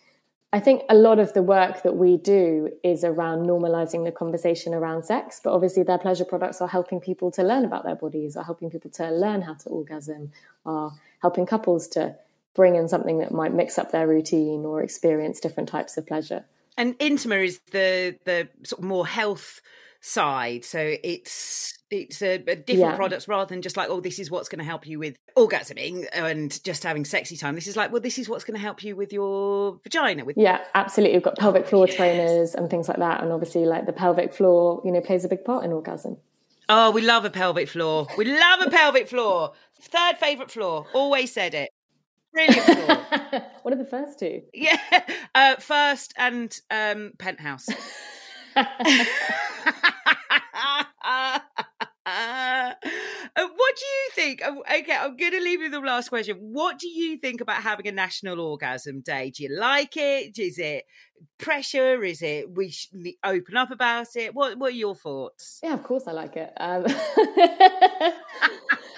I 0.54 0.60
think 0.62 0.84
a 0.88 0.96
lot 0.96 1.20
of 1.20 1.34
the 1.34 1.44
work 1.44 1.84
that 1.84 1.98
we 1.98 2.16
do 2.16 2.72
is 2.82 3.04
around 3.04 3.46
normalizing 3.46 4.06
the 4.06 4.12
conversation 4.12 4.74
around 4.74 5.04
sex, 5.04 5.42
but 5.44 5.52
obviously 5.52 5.84
their 5.84 5.98
pleasure 5.98 6.24
products 6.24 6.62
are 6.62 6.68
helping 6.68 7.02
people 7.02 7.30
to 7.32 7.44
learn 7.44 7.66
about 7.66 7.84
their 7.84 7.96
bodies, 7.96 8.38
are 8.38 8.44
helping 8.46 8.70
people 8.70 8.90
to 8.92 9.12
learn 9.12 9.42
how 9.42 9.56
to 9.56 9.70
orgasm, 9.70 10.32
are 10.66 10.94
helping 11.22 11.46
couples 11.46 11.90
to 11.90 12.16
bring 12.54 12.76
in 12.76 12.88
something 12.88 13.20
that 13.20 13.34
might 13.34 13.54
mix 13.54 13.78
up 13.78 13.92
their 13.92 14.08
routine 14.08 14.64
or 14.64 14.82
experience 14.82 15.42
different 15.42 15.68
types 15.68 15.98
of 15.98 16.08
pleasure. 16.08 16.46
And 16.78 16.98
Intima 17.00 17.46
is 17.46 17.60
the 17.72 18.18
the 18.24 18.48
sort 18.64 18.80
of 18.80 18.86
more 18.86 19.06
health 19.06 19.62
side. 20.00 20.64
So 20.64 20.96
it's 21.04 21.78
it's 21.92 22.22
a, 22.22 22.36
a 22.36 22.56
different 22.56 22.68
Yeah. 22.92 22.96
products 22.96 23.28
rather 23.28 23.48
than 23.48 23.62
just 23.62 23.78
like, 23.78 23.90
oh, 23.90 24.02
this 24.02 24.18
is 24.20 24.32
what's 24.32 24.50
going 24.50 24.60
to 24.60 24.66
help 24.66 24.88
you 24.88 24.98
with 25.00 25.18
orgasming 25.38 26.08
and 26.14 26.62
just 26.64 26.84
having 26.84 27.06
sexy 27.06 27.38
time. 27.38 27.54
This 27.56 27.68
is 27.68 27.76
like, 27.78 27.92
well, 27.92 28.02
this 28.02 28.18
is 28.18 28.28
what's 28.28 28.44
going 28.44 28.56
to 28.56 28.62
help 28.62 28.84
you 28.84 28.96
with 28.96 29.14
your 29.14 29.80
vagina. 29.84 30.26
With 30.26 30.36
Yeah, 30.38 30.64
absolutely. 30.74 31.18
We've 31.18 31.24
got 31.24 31.38
pelvic 31.38 31.68
floor 31.68 31.86
yes. 31.88 31.96
trainers 31.96 32.56
and 32.56 32.70
things 32.70 32.88
like 32.88 32.98
that. 32.98 33.22
And 33.22 33.32
obviously 33.32 33.66
like 33.66 33.86
the 33.86 33.94
pelvic 33.94 34.34
floor, 34.34 34.82
you 34.84 34.92
know, 34.92 35.02
plays 35.02 35.24
a 35.26 35.30
big 35.30 35.46
part 35.46 35.64
in 35.64 35.72
orgasm. 35.72 36.18
oh, 36.70 36.90
we 36.92 37.02
love 37.04 37.24
a 37.26 37.30
pelvic 37.30 37.70
floor. 37.70 38.08
We 38.18 38.26
love 38.26 38.62
a 38.66 38.70
pelvic 38.72 39.08
floor. 39.08 39.52
Third 39.82 40.18
favorite 40.18 40.50
floor. 40.50 40.88
Always 40.94 41.32
said 41.32 41.54
it. 41.54 41.70
Brilliant 42.34 42.66
floor. 42.66 43.42
what 43.62 43.74
are 43.74 43.78
the 43.78 43.86
first 43.86 44.18
two? 44.20 44.42
yeah. 44.54 44.80
Uh, 45.36 45.58
first 45.58 46.14
and 46.18 46.58
um, 46.72 47.12
penthouse. 47.20 47.68
What 53.38 53.76
do 53.78 53.86
you 53.86 54.10
think? 54.14 54.42
oh, 54.46 54.64
Okay, 54.80 54.96
I'm 54.96 55.18
going 55.18 55.32
to 55.32 55.40
leave 55.42 55.60
you 55.60 55.66
with 55.66 55.72
the 55.74 55.80
last 55.80 56.10
question. 56.10 56.38
What 56.40 56.80
do 56.80 56.88
you 56.88 57.18
think 57.18 57.42
about 57.42 57.62
having 57.64 57.88
a 57.88 57.92
national 57.92 58.40
orgasm 58.40 59.02
day? 59.02 59.32
Do 59.32 59.44
you 59.44 59.50
like 59.58 59.98
it? 59.98 60.38
Is 60.38 60.58
it 60.60 60.86
pressure? 61.38 62.04
Is 62.04 62.22
it 62.22 62.50
we 62.56 62.70
should 62.70 62.92
open 63.24 63.58
up 63.58 63.72
about 63.72 64.16
it? 64.16 64.34
What 64.34 64.58
What 64.58 64.72
are 64.72 64.76
your 64.76 64.96
thoughts? 64.96 65.60
Yeah, 65.64 65.74
of 65.74 65.84
course 65.84 66.04
I 66.08 66.12
like 66.12 66.36
it. 66.38 66.54
Um, 66.58 66.86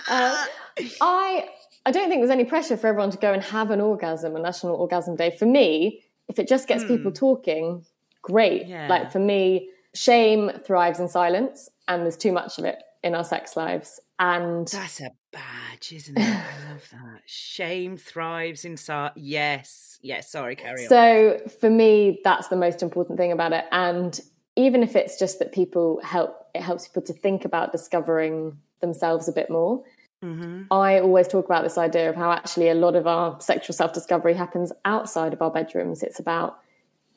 uh, 0.10 0.46
I 1.02 1.50
I 1.86 1.92
don't 1.92 2.10
think 2.10 2.22
there's 2.22 2.30
any 2.30 2.46
pressure 2.46 2.78
for 2.78 2.88
everyone 2.88 3.12
to 3.12 3.18
go 3.18 3.32
and 3.34 3.42
have 3.44 3.72
an 3.72 3.82
orgasm, 3.82 4.36
a 4.36 4.40
national 4.40 4.76
orgasm 4.76 5.16
day. 5.16 5.32
For 5.32 5.46
me, 5.46 6.04
if 6.28 6.38
it 6.40 6.48
just 6.48 6.68
gets 6.68 6.84
people 6.84 7.12
talking, 7.12 7.86
great. 8.22 8.66
Hmm. 8.66 8.72
Yeah. 8.72 8.88
Like 8.90 9.12
for 9.12 9.20
me, 9.20 9.70
shame 9.96 10.52
thrives 10.66 11.00
in 11.00 11.08
silence, 11.08 11.70
and 11.88 12.04
there's 12.04 12.18
too 12.18 12.32
much 12.32 12.58
of 12.58 12.66
it 12.66 12.82
in 13.04 13.16
our 13.16 13.24
sex 13.24 13.56
lives. 13.56 14.00
And 14.20 14.68
That's 14.68 15.00
a 15.02 15.12
badge, 15.32 15.92
isn't 15.94 16.18
it? 16.18 16.24
I 16.24 16.70
love 16.72 16.88
that. 16.92 17.22
Shame 17.26 17.98
thrives 17.98 18.66
inside. 18.66 19.12
Yes, 19.16 20.00
yes. 20.02 20.32
Sorry, 20.32 20.56
carry 20.56 20.84
on. 20.84 20.90
So 20.90 21.40
for 21.60 21.70
me, 21.70 22.20
that's 22.24 22.48
the 22.48 22.56
most 22.56 22.82
important 22.82 23.18
thing 23.18 23.32
about 23.32 23.54
it. 23.54 23.66
And 23.72 24.20
even 24.56 24.82
if 24.82 24.96
it's 24.96 25.20
just 25.20 25.40
that 25.40 25.52
people 25.52 26.00
help, 26.04 26.48
it 26.56 26.62
helps 26.62 26.88
people 26.88 27.04
to 27.04 27.14
think 27.14 27.46
about 27.46 27.72
discovering 27.72 28.58
themselves 28.82 29.28
a 29.28 29.32
bit 29.32 29.50
more. 29.50 29.84
hmm 30.22 30.64
I 30.72 31.00
always 31.00 31.28
talk 31.28 31.46
about 31.46 31.64
this 31.64 31.78
idea 31.78 32.10
of 32.10 32.16
how 32.16 32.32
actually 32.32 32.70
a 32.70 32.76
lot 32.76 32.96
of 32.96 33.06
our 33.06 33.40
sexual 33.40 33.76
self 33.76 33.94
discovery 33.94 34.34
happens 34.34 34.72
outside 34.84 35.34
of 35.34 35.42
our 35.42 35.52
bedrooms. 35.52 36.02
It's 36.02 36.20
about 36.20 36.60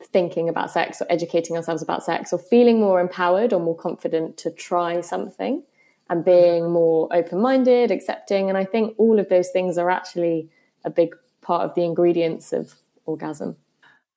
thinking 0.05 0.49
about 0.49 0.71
sex 0.71 1.01
or 1.01 1.07
educating 1.09 1.55
ourselves 1.55 1.81
about 1.81 2.03
sex 2.03 2.33
or 2.33 2.39
feeling 2.39 2.79
more 2.79 2.99
empowered 2.99 3.53
or 3.53 3.59
more 3.59 3.75
confident 3.75 4.37
to 4.37 4.51
try 4.51 5.01
something 5.01 5.63
and 6.09 6.23
mm-hmm. 6.23 6.29
being 6.29 6.71
more 6.71 7.07
open 7.11 7.39
minded, 7.39 7.91
accepting. 7.91 8.49
And 8.49 8.57
I 8.57 8.65
think 8.65 8.95
all 8.97 9.19
of 9.19 9.29
those 9.29 9.49
things 9.49 9.77
are 9.77 9.89
actually 9.89 10.49
a 10.83 10.89
big 10.89 11.15
part 11.41 11.63
of 11.63 11.75
the 11.75 11.83
ingredients 11.83 12.53
of 12.53 12.75
orgasm. 13.05 13.57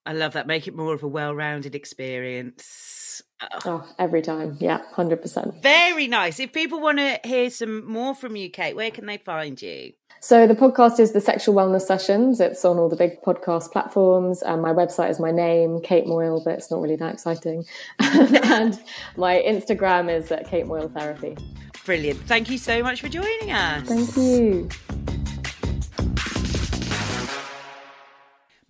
I 0.07 0.13
love 0.13 0.35
that. 0.35 0.47
Make 0.47 0.69
it 0.69 0.77
more 0.77 0.95
of 0.95 1.03
a 1.03 1.09
well-rounded 1.09 1.75
experience. 1.75 3.23
Oh, 3.41 3.47
Oh, 3.65 3.95
every 3.99 4.23
time. 4.23 4.57
Yeah, 4.61 4.83
100%. 4.95 5.63
very 5.63 6.09
nice. 6.09 6.41
If 6.41 6.53
people 6.53 6.81
want 6.81 6.99
to 6.99 7.21
hear 7.25 7.51
some 7.51 7.87
more 7.87 8.15
from 8.15 8.37
you, 8.37 8.51
Kate, 8.51 8.77
where 8.77 8.91
can 8.91 9.07
they 9.07 9.19
find 9.19 9.61
you? 9.61 9.93
So 10.25 10.47
the 10.47 10.55
podcast 10.55 11.01
is 11.01 11.13
the 11.13 11.21
Sexual 11.21 11.55
Wellness 11.55 11.83
Sessions. 11.83 12.41
It's 12.41 12.65
on 12.65 12.79
all 12.79 12.89
the 12.89 12.97
big 12.97 13.21
podcast 13.21 13.73
platforms. 13.73 14.41
And 14.41 14.63
my 14.63 14.73
website 14.73 15.11
is 15.11 15.21
my 15.21 15.31
name, 15.31 15.83
Kate 15.83 16.07
Moyle, 16.07 16.41
but 16.43 16.55
it's 16.55 16.71
not 16.71 16.81
really 16.81 16.97
that 16.97 17.13
exciting. 17.13 17.67
and 17.99 18.81
my 19.19 19.45
Instagram 19.47 20.11
is 20.11 20.33
at 20.33 20.49
Kate 20.49 20.67
Moyle 20.67 20.89
Therapy. 20.89 21.37
Brilliant. 21.85 22.21
Thank 22.21 22.49
you 22.49 22.57
so 22.57 22.83
much 22.83 23.03
for 23.03 23.11
joining 23.11 23.53
us. 23.53 23.87
Thank 23.87 24.17
you. 24.17 24.71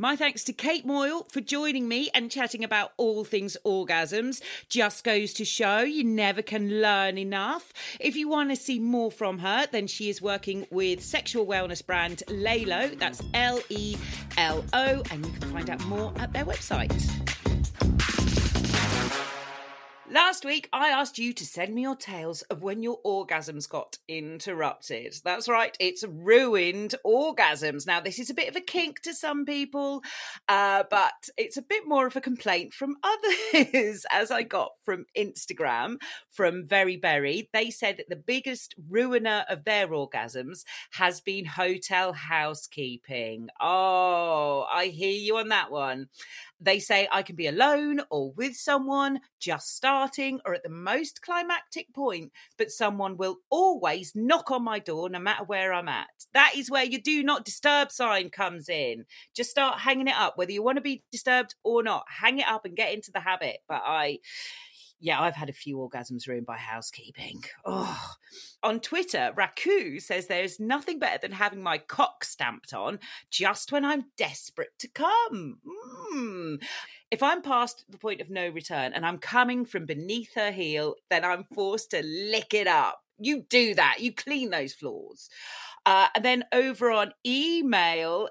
My 0.05 0.17
thanks 0.17 0.45
to 0.45 0.53
Kate 0.53 0.85
Moyle 0.85 1.27
for 1.31 1.41
joining 1.41 1.89
me 1.89 2.11
and 2.13 2.31
chatting 2.31 2.63
about 2.63 2.93
all 2.99 3.25
things 3.25 3.57
orgasms. 3.65 4.43
Just 4.69 5.03
goes 5.03 5.33
to 5.33 5.47
show 5.47 5.79
you 5.79 6.05
never 6.05 6.43
can 6.43 6.83
learn 6.83 7.17
enough. 7.17 7.73
If 7.99 8.15
you 8.15 8.29
want 8.29 8.51
to 8.51 8.57
see 8.57 8.79
more 8.79 9.11
from 9.11 9.39
her, 9.39 9.67
then 9.73 9.87
she 9.87 10.11
is 10.11 10.21
working 10.21 10.67
with 10.71 11.03
sexual 11.03 11.47
wellness 11.47 11.85
brand 11.85 12.23
Lelo. 12.29 12.99
That's 12.99 13.23
L 13.33 13.63
E 13.71 13.97
L 14.37 14.63
O, 14.75 15.03
and 15.11 15.25
you 15.25 15.33
can 15.33 15.51
find 15.51 15.71
out 15.71 15.83
more 15.87 16.13
at 16.19 16.35
their 16.35 16.45
website. 16.45 17.44
Last 20.15 20.45
week, 20.45 20.69
I 20.73 20.91
asked 20.91 21.19
you 21.19 21.33
to 21.33 21.45
send 21.45 21.75
me 21.75 21.83
your 21.83 21.97
tales 21.97 22.43
of 22.43 22.63
when 22.63 22.85
your 22.85 23.01
orgasms 23.05 23.69
got 23.69 23.99
interrupted. 24.07 25.17
That's 25.25 25.49
right, 25.49 25.77
it's 25.81 26.05
ruined 26.07 26.95
orgasms. 27.05 27.85
Now, 27.85 27.99
this 27.99 28.21
is 28.21 28.31
a 28.31 28.35
bit 28.35 28.49
of 28.49 28.55
a 28.55 28.61
kink 28.61 29.01
to 29.01 29.13
some 29.13 29.45
people, 29.45 30.05
uh, 30.49 30.85
but 30.89 31.31
it's 31.37 31.57
a 31.57 31.63
bit 31.63 31.89
more 31.89 32.07
of 32.07 32.15
a 32.15 32.21
complaint 32.21 32.75
from 32.75 32.95
others, 33.03 34.07
as 34.09 34.31
I 34.31 34.45
got 34.45 34.75
from 34.85 35.07
Instagram 35.19 35.97
from 36.31 36.65
Very 36.65 36.97
Berry. 36.97 37.51
They 37.53 37.71
said 37.71 37.97
that 37.97 38.09
the 38.09 38.15
biggest 38.15 38.77
ruiner 38.89 39.45
of 39.49 39.65
their 39.65 39.89
orgasms 39.89 40.63
has 40.93 41.21
been 41.21 41.45
hotel 41.45 42.13
housekeeping. 42.13 43.49
Oh, 43.61 44.65
I 44.73 44.87
hear 44.87 45.11
you 45.11 45.39
on 45.39 45.49
that 45.49 45.73
one. 45.73 46.07
They 46.61 46.79
say 46.79 47.09
I 47.13 47.23
can 47.23 47.35
be 47.35 47.49
alone 47.49 48.01
or 48.11 48.31
with 48.33 48.55
someone, 48.55 49.21
just 49.41 49.77
starting 50.05 50.39
or 50.45 50.55
at 50.55 50.63
the 50.63 50.69
most 50.69 51.23
climactic 51.23 51.93
point, 51.95 52.31
but 52.59 52.71
someone 52.71 53.17
will 53.17 53.39
always 53.51 54.13
knock 54.15 54.51
on 54.51 54.63
my 54.63 54.79
door 54.79 55.09
no 55.09 55.19
matter 55.19 55.45
where 55.45 55.73
I'm 55.73 55.89
at. 55.89 56.09
That 56.35 56.53
is 56.57 56.71
where 56.71 56.85
your 56.85 57.01
do 57.01 57.23
not 57.23 57.45
disturb 57.45 57.91
sign 57.91 58.29
comes 58.29 58.69
in. 58.69 59.07
Just 59.35 59.51
start 59.51 59.79
hanging 59.79 60.09
it 60.09 60.15
up, 60.17 60.37
whether 60.37 60.53
you 60.53 60.63
want 60.63 60.77
to 60.77 60.83
be 60.83 61.03
disturbed 61.11 61.55
or 61.65 61.83
not. 61.83 62.05
Hang 62.09 62.39
it 62.39 62.47
up 62.47 62.67
and 62.67 62.77
get 62.77 62.93
into 62.93 63.13
the 63.13 63.21
habit. 63.21 63.59
But 63.67 63.83
I 63.87 64.19
yeah, 65.01 65.21
I've 65.21 65.35
had 65.35 65.49
a 65.49 65.55
few 65.55 65.77
orgasms 65.77 66.27
ruined 66.27 66.47
by 66.47 66.57
housekeeping. 66.57 67.45
Oh. 67.65 68.13
On 68.63 68.81
Twitter, 68.81 69.33
Raku 69.37 70.01
says 70.01 70.27
there's 70.27 70.59
nothing 70.59 70.99
better 70.99 71.19
than 71.19 71.33
having 71.33 71.63
my 71.63 71.79
cock 71.79 72.25
stamped 72.25 72.73
on 72.73 72.99
just 73.31 73.71
when 73.73 73.85
I'm 73.85 74.07
desperate 74.17 74.79
to 74.79 74.89
come. 74.89 75.59
Mm. 76.15 76.63
If 77.11 77.23
I'm 77.23 77.43
past 77.43 77.85
the 77.89 77.99
point 77.99 78.21
of 78.21 78.31
no 78.31 78.49
return 78.49 78.93
and 78.95 79.05
I'm 79.05 79.19
coming 79.19 79.67
from 79.67 79.87
beneath 79.87 80.35
her 80.35 80.51
heel, 80.51 80.95
then 81.11 81.25
I'm 81.25 81.45
forced 81.55 81.91
to 81.91 82.03
lick 82.03 82.55
it 82.55 82.67
up. 82.67 83.01
You 83.19 83.45
do 83.49 83.75
that. 83.75 83.99
You 84.01 84.13
clean 84.13 84.51
those 84.51 84.73
floors. 84.73 85.29
Uh, 85.87 86.09
and 86.15 86.25
then 86.25 86.45
over 86.53 86.91
on 86.91 87.13
email, 87.27 88.29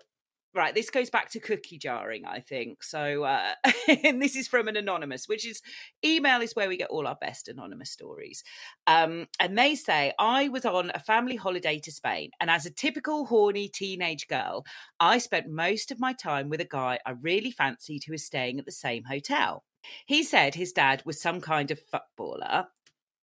right 0.54 0.76
this 0.76 0.90
goes 0.90 1.10
back 1.10 1.30
to 1.30 1.40
cookie 1.40 1.78
jarring 1.78 2.26
i 2.26 2.40
think. 2.40 2.84
So 2.84 3.24
uh 3.24 3.54
and 4.04 4.22
this 4.22 4.36
is 4.36 4.48
from 4.48 4.68
an 4.68 4.78
anonymous 4.78 5.28
which 5.28 5.46
is 5.46 5.62
email 6.04 6.42
is 6.42 6.56
where 6.56 6.70
we 6.70 6.78
get 6.78 6.90
all 6.90 7.08
our 7.08 7.18
best 7.20 7.48
anonymous 7.48 7.92
stories. 7.92 8.44
Um 8.88 9.28
and 9.40 9.58
they 9.58 9.76
say 9.76 10.14
i 10.20 10.50
was 10.50 10.66
on 10.66 10.92
a 10.94 11.00
family 11.00 11.36
holiday 11.36 11.80
to 11.80 11.92
spain 11.92 12.32
and 12.40 12.50
as 12.50 12.66
a 12.66 12.72
typical 12.72 13.26
horny 13.26 13.68
teenage 13.68 14.28
girl 14.28 14.66
i 15.00 15.18
spent 15.18 15.48
most 15.50 15.92
of 15.92 16.00
my 16.00 16.14
time 16.14 16.50
with 16.50 16.62
a 16.62 16.66
guy 16.66 17.00
i 17.06 17.12
really 17.12 17.52
fancied 17.52 18.04
who 18.06 18.14
was 18.14 18.26
staying 18.26 18.60
at 18.60 18.66
the 18.66 18.72
same 18.72 19.04
hotel. 19.06 19.64
He 20.06 20.24
said 20.24 20.56
his 20.56 20.72
dad 20.72 21.04
was 21.06 21.22
some 21.22 21.42
kind 21.42 21.70
of 21.72 21.80
footballer 21.80 22.68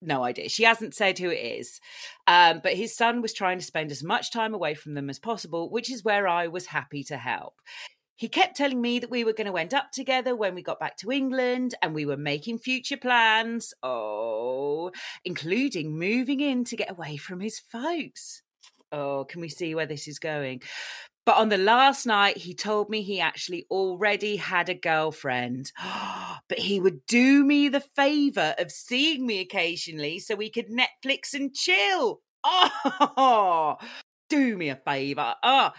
no 0.02 0.24
idea. 0.24 0.48
She 0.48 0.64
hasn't 0.64 0.94
said 0.94 1.18
who 1.18 1.30
it 1.30 1.58
is. 1.58 1.80
Um, 2.26 2.60
but 2.62 2.74
his 2.74 2.96
son 2.96 3.22
was 3.22 3.32
trying 3.32 3.58
to 3.58 3.64
spend 3.64 3.90
as 3.90 4.02
much 4.02 4.32
time 4.32 4.54
away 4.54 4.74
from 4.74 4.94
them 4.94 5.10
as 5.10 5.18
possible, 5.18 5.70
which 5.70 5.90
is 5.90 6.04
where 6.04 6.26
I 6.26 6.46
was 6.46 6.66
happy 6.66 7.04
to 7.04 7.16
help. 7.16 7.54
He 8.16 8.28
kept 8.28 8.56
telling 8.56 8.82
me 8.82 8.98
that 8.98 9.10
we 9.10 9.24
were 9.24 9.32
going 9.32 9.46
to 9.46 9.56
end 9.56 9.72
up 9.72 9.92
together 9.92 10.36
when 10.36 10.54
we 10.54 10.62
got 10.62 10.78
back 10.78 10.98
to 10.98 11.10
England 11.10 11.74
and 11.80 11.94
we 11.94 12.04
were 12.04 12.18
making 12.18 12.58
future 12.58 12.98
plans. 12.98 13.72
Oh, 13.82 14.90
including 15.24 15.98
moving 15.98 16.40
in 16.40 16.64
to 16.64 16.76
get 16.76 16.90
away 16.90 17.16
from 17.16 17.40
his 17.40 17.58
folks. 17.58 18.42
Oh, 18.92 19.24
can 19.24 19.40
we 19.40 19.48
see 19.48 19.74
where 19.74 19.86
this 19.86 20.06
is 20.06 20.18
going? 20.18 20.60
But 21.30 21.36
on 21.36 21.48
the 21.48 21.58
last 21.58 22.06
night, 22.06 22.38
he 22.38 22.54
told 22.54 22.90
me 22.90 23.02
he 23.02 23.20
actually 23.20 23.64
already 23.70 24.34
had 24.34 24.68
a 24.68 24.74
girlfriend. 24.74 25.70
but 26.48 26.58
he 26.58 26.80
would 26.80 27.06
do 27.06 27.44
me 27.44 27.68
the 27.68 27.78
favor 27.78 28.56
of 28.58 28.72
seeing 28.72 29.28
me 29.28 29.38
occasionally 29.38 30.18
so 30.18 30.34
we 30.34 30.50
could 30.50 30.66
Netflix 30.66 31.32
and 31.32 31.54
chill. 31.54 32.20
Oh, 33.16 33.76
do 34.28 34.56
me 34.56 34.70
a 34.70 34.74
favor. 34.74 35.36
Ah, 35.44 35.72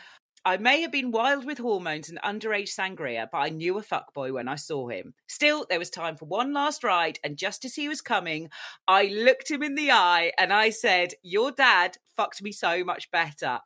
I 0.45 0.55
may 0.55 0.79
have 0.83 0.91
been 0.93 1.11
wild 1.11 1.43
with 1.43 1.57
hormones 1.57 2.07
and 2.07 2.21
underage 2.21 2.73
sangria, 2.73 3.27
but 3.29 3.39
I 3.39 3.49
knew 3.49 3.77
a 3.77 3.83
fuckboy 3.83 4.31
when 4.31 4.47
I 4.47 4.55
saw 4.55 4.87
him. 4.87 5.15
Still, 5.27 5.65
there 5.69 5.79
was 5.79 5.89
time 5.89 6.15
for 6.15 6.27
one 6.27 6.53
last 6.53 6.81
ride, 6.81 7.19
and 7.25 7.35
just 7.35 7.65
as 7.65 7.75
he 7.75 7.89
was 7.89 7.99
coming, 7.99 8.49
I 8.87 9.07
looked 9.07 9.51
him 9.51 9.63
in 9.63 9.75
the 9.75 9.91
eye 9.91 10.31
and 10.37 10.53
I 10.53 10.69
said, 10.69 11.15
Your 11.23 11.51
dad 11.51 11.97
fucked 12.15 12.41
me 12.41 12.53
so 12.53 12.85
much 12.85 13.11
better. 13.11 13.59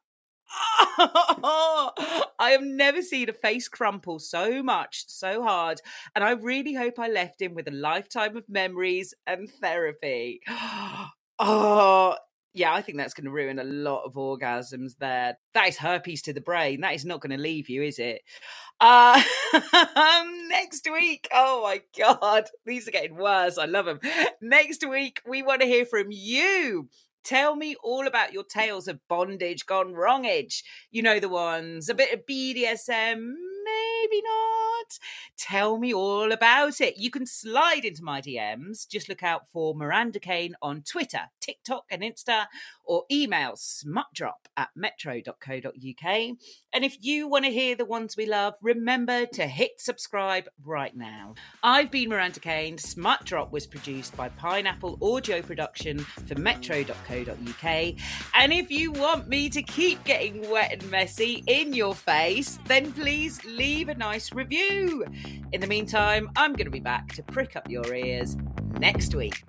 I 2.39 2.49
have 2.51 2.63
never 2.63 3.01
seen 3.01 3.29
a 3.29 3.33
face 3.33 3.67
crumple 3.67 4.19
so 4.19 4.61
much, 4.63 5.05
so 5.07 5.43
hard, 5.43 5.81
and 6.15 6.23
I 6.23 6.31
really 6.31 6.73
hope 6.73 6.99
I 6.99 7.07
left 7.07 7.41
him 7.41 7.53
with 7.53 7.67
a 7.67 7.71
lifetime 7.71 8.37
of 8.37 8.49
memories 8.49 9.13
and 9.27 9.49
therapy. 9.49 10.41
Oh, 11.37 12.15
yeah, 12.55 12.73
I 12.73 12.81
think 12.81 12.97
that's 12.97 13.13
going 13.13 13.25
to 13.25 13.31
ruin 13.31 13.59
a 13.59 13.65
lot 13.65 14.05
of 14.05 14.13
orgasms 14.13 14.97
there. 14.97 15.37
That 15.53 15.67
is 15.67 15.77
herpes 15.77 16.21
to 16.21 16.31
the 16.31 16.39
brain. 16.39 16.79
That 16.79 16.95
is 16.95 17.03
not 17.03 17.19
going 17.19 17.35
to 17.35 17.43
leave 17.43 17.69
you, 17.69 17.83
is 17.83 17.99
it? 17.99 18.21
Uh, 18.79 19.21
next 20.47 20.87
week, 20.89 21.27
oh 21.33 21.63
my 21.63 21.81
God, 21.99 22.45
these 22.65 22.87
are 22.87 22.91
getting 22.91 23.17
worse. 23.17 23.57
I 23.57 23.65
love 23.65 23.85
them. 23.85 23.99
Next 24.41 24.87
week, 24.87 25.21
we 25.27 25.43
want 25.43 25.61
to 25.61 25.67
hear 25.67 25.85
from 25.85 26.07
you. 26.11 26.87
Tell 27.25 27.55
me 27.55 27.75
all 27.83 28.05
about 28.05 28.33
your 28.33 28.43
tales 28.43 28.87
of 28.87 28.99
bondage 29.09 29.65
gone 29.65 29.93
wrongage. 29.93 30.61
You 30.91 31.01
know 31.01 31.19
the 31.19 31.27
ones, 31.27 31.89
a 31.89 31.95
bit 31.95 32.13
of 32.13 32.27
BDSM, 32.27 33.33
maybe 34.05 34.21
not. 34.21 34.99
Tell 35.37 35.77
me 35.77 35.93
all 35.93 36.31
about 36.31 36.81
it. 36.81 36.97
You 36.97 37.09
can 37.09 37.25
slide 37.25 37.85
into 37.85 38.03
my 38.03 38.21
DMs. 38.21 38.87
Just 38.87 39.09
look 39.09 39.23
out 39.23 39.47
for 39.49 39.75
Miranda 39.75 40.19
Kane 40.19 40.55
on 40.61 40.81
Twitter, 40.81 41.21
TikTok, 41.41 41.85
and 41.89 42.01
Insta, 42.01 42.45
or 42.83 43.03
email 43.11 43.53
smutdrop 43.55 44.47
at 44.57 44.69
metro.co.uk. 44.75 46.05
And 46.73 46.85
if 46.85 46.97
you 47.01 47.27
want 47.27 47.45
to 47.45 47.51
hear 47.51 47.75
the 47.75 47.85
ones 47.85 48.15
we 48.17 48.25
love, 48.25 48.55
remember 48.61 49.25
to 49.27 49.47
hit 49.47 49.79
subscribe 49.79 50.47
right 50.63 50.95
now. 50.95 51.35
I've 51.63 51.91
been 51.91 52.09
Miranda 52.09 52.39
Kane. 52.39 52.77
Smut 52.77 53.25
Drop 53.25 53.51
was 53.51 53.67
produced 53.67 54.15
by 54.15 54.29
Pineapple 54.29 54.97
Audio 55.01 55.41
Production 55.41 55.99
for 55.99 56.35
metro.co.uk. 56.35 57.93
And 58.33 58.53
if 58.53 58.71
you 58.71 58.91
want 58.91 59.27
me 59.27 59.49
to 59.49 59.61
keep 59.61 60.03
getting 60.03 60.49
wet 60.49 60.73
and 60.73 60.91
messy 60.91 61.43
in 61.47 61.73
your 61.73 61.95
face, 61.95 62.59
then 62.67 62.91
please 62.91 63.43
leave 63.45 63.89
nice 63.97 64.33
review. 64.33 65.05
In 65.51 65.61
the 65.61 65.67
meantime, 65.67 66.29
I'm 66.35 66.53
going 66.53 66.65
to 66.65 66.71
be 66.71 66.79
back 66.79 67.09
to 67.13 67.23
prick 67.23 67.55
up 67.55 67.69
your 67.69 67.93
ears 67.93 68.37
next 68.79 69.15
week. 69.15 69.43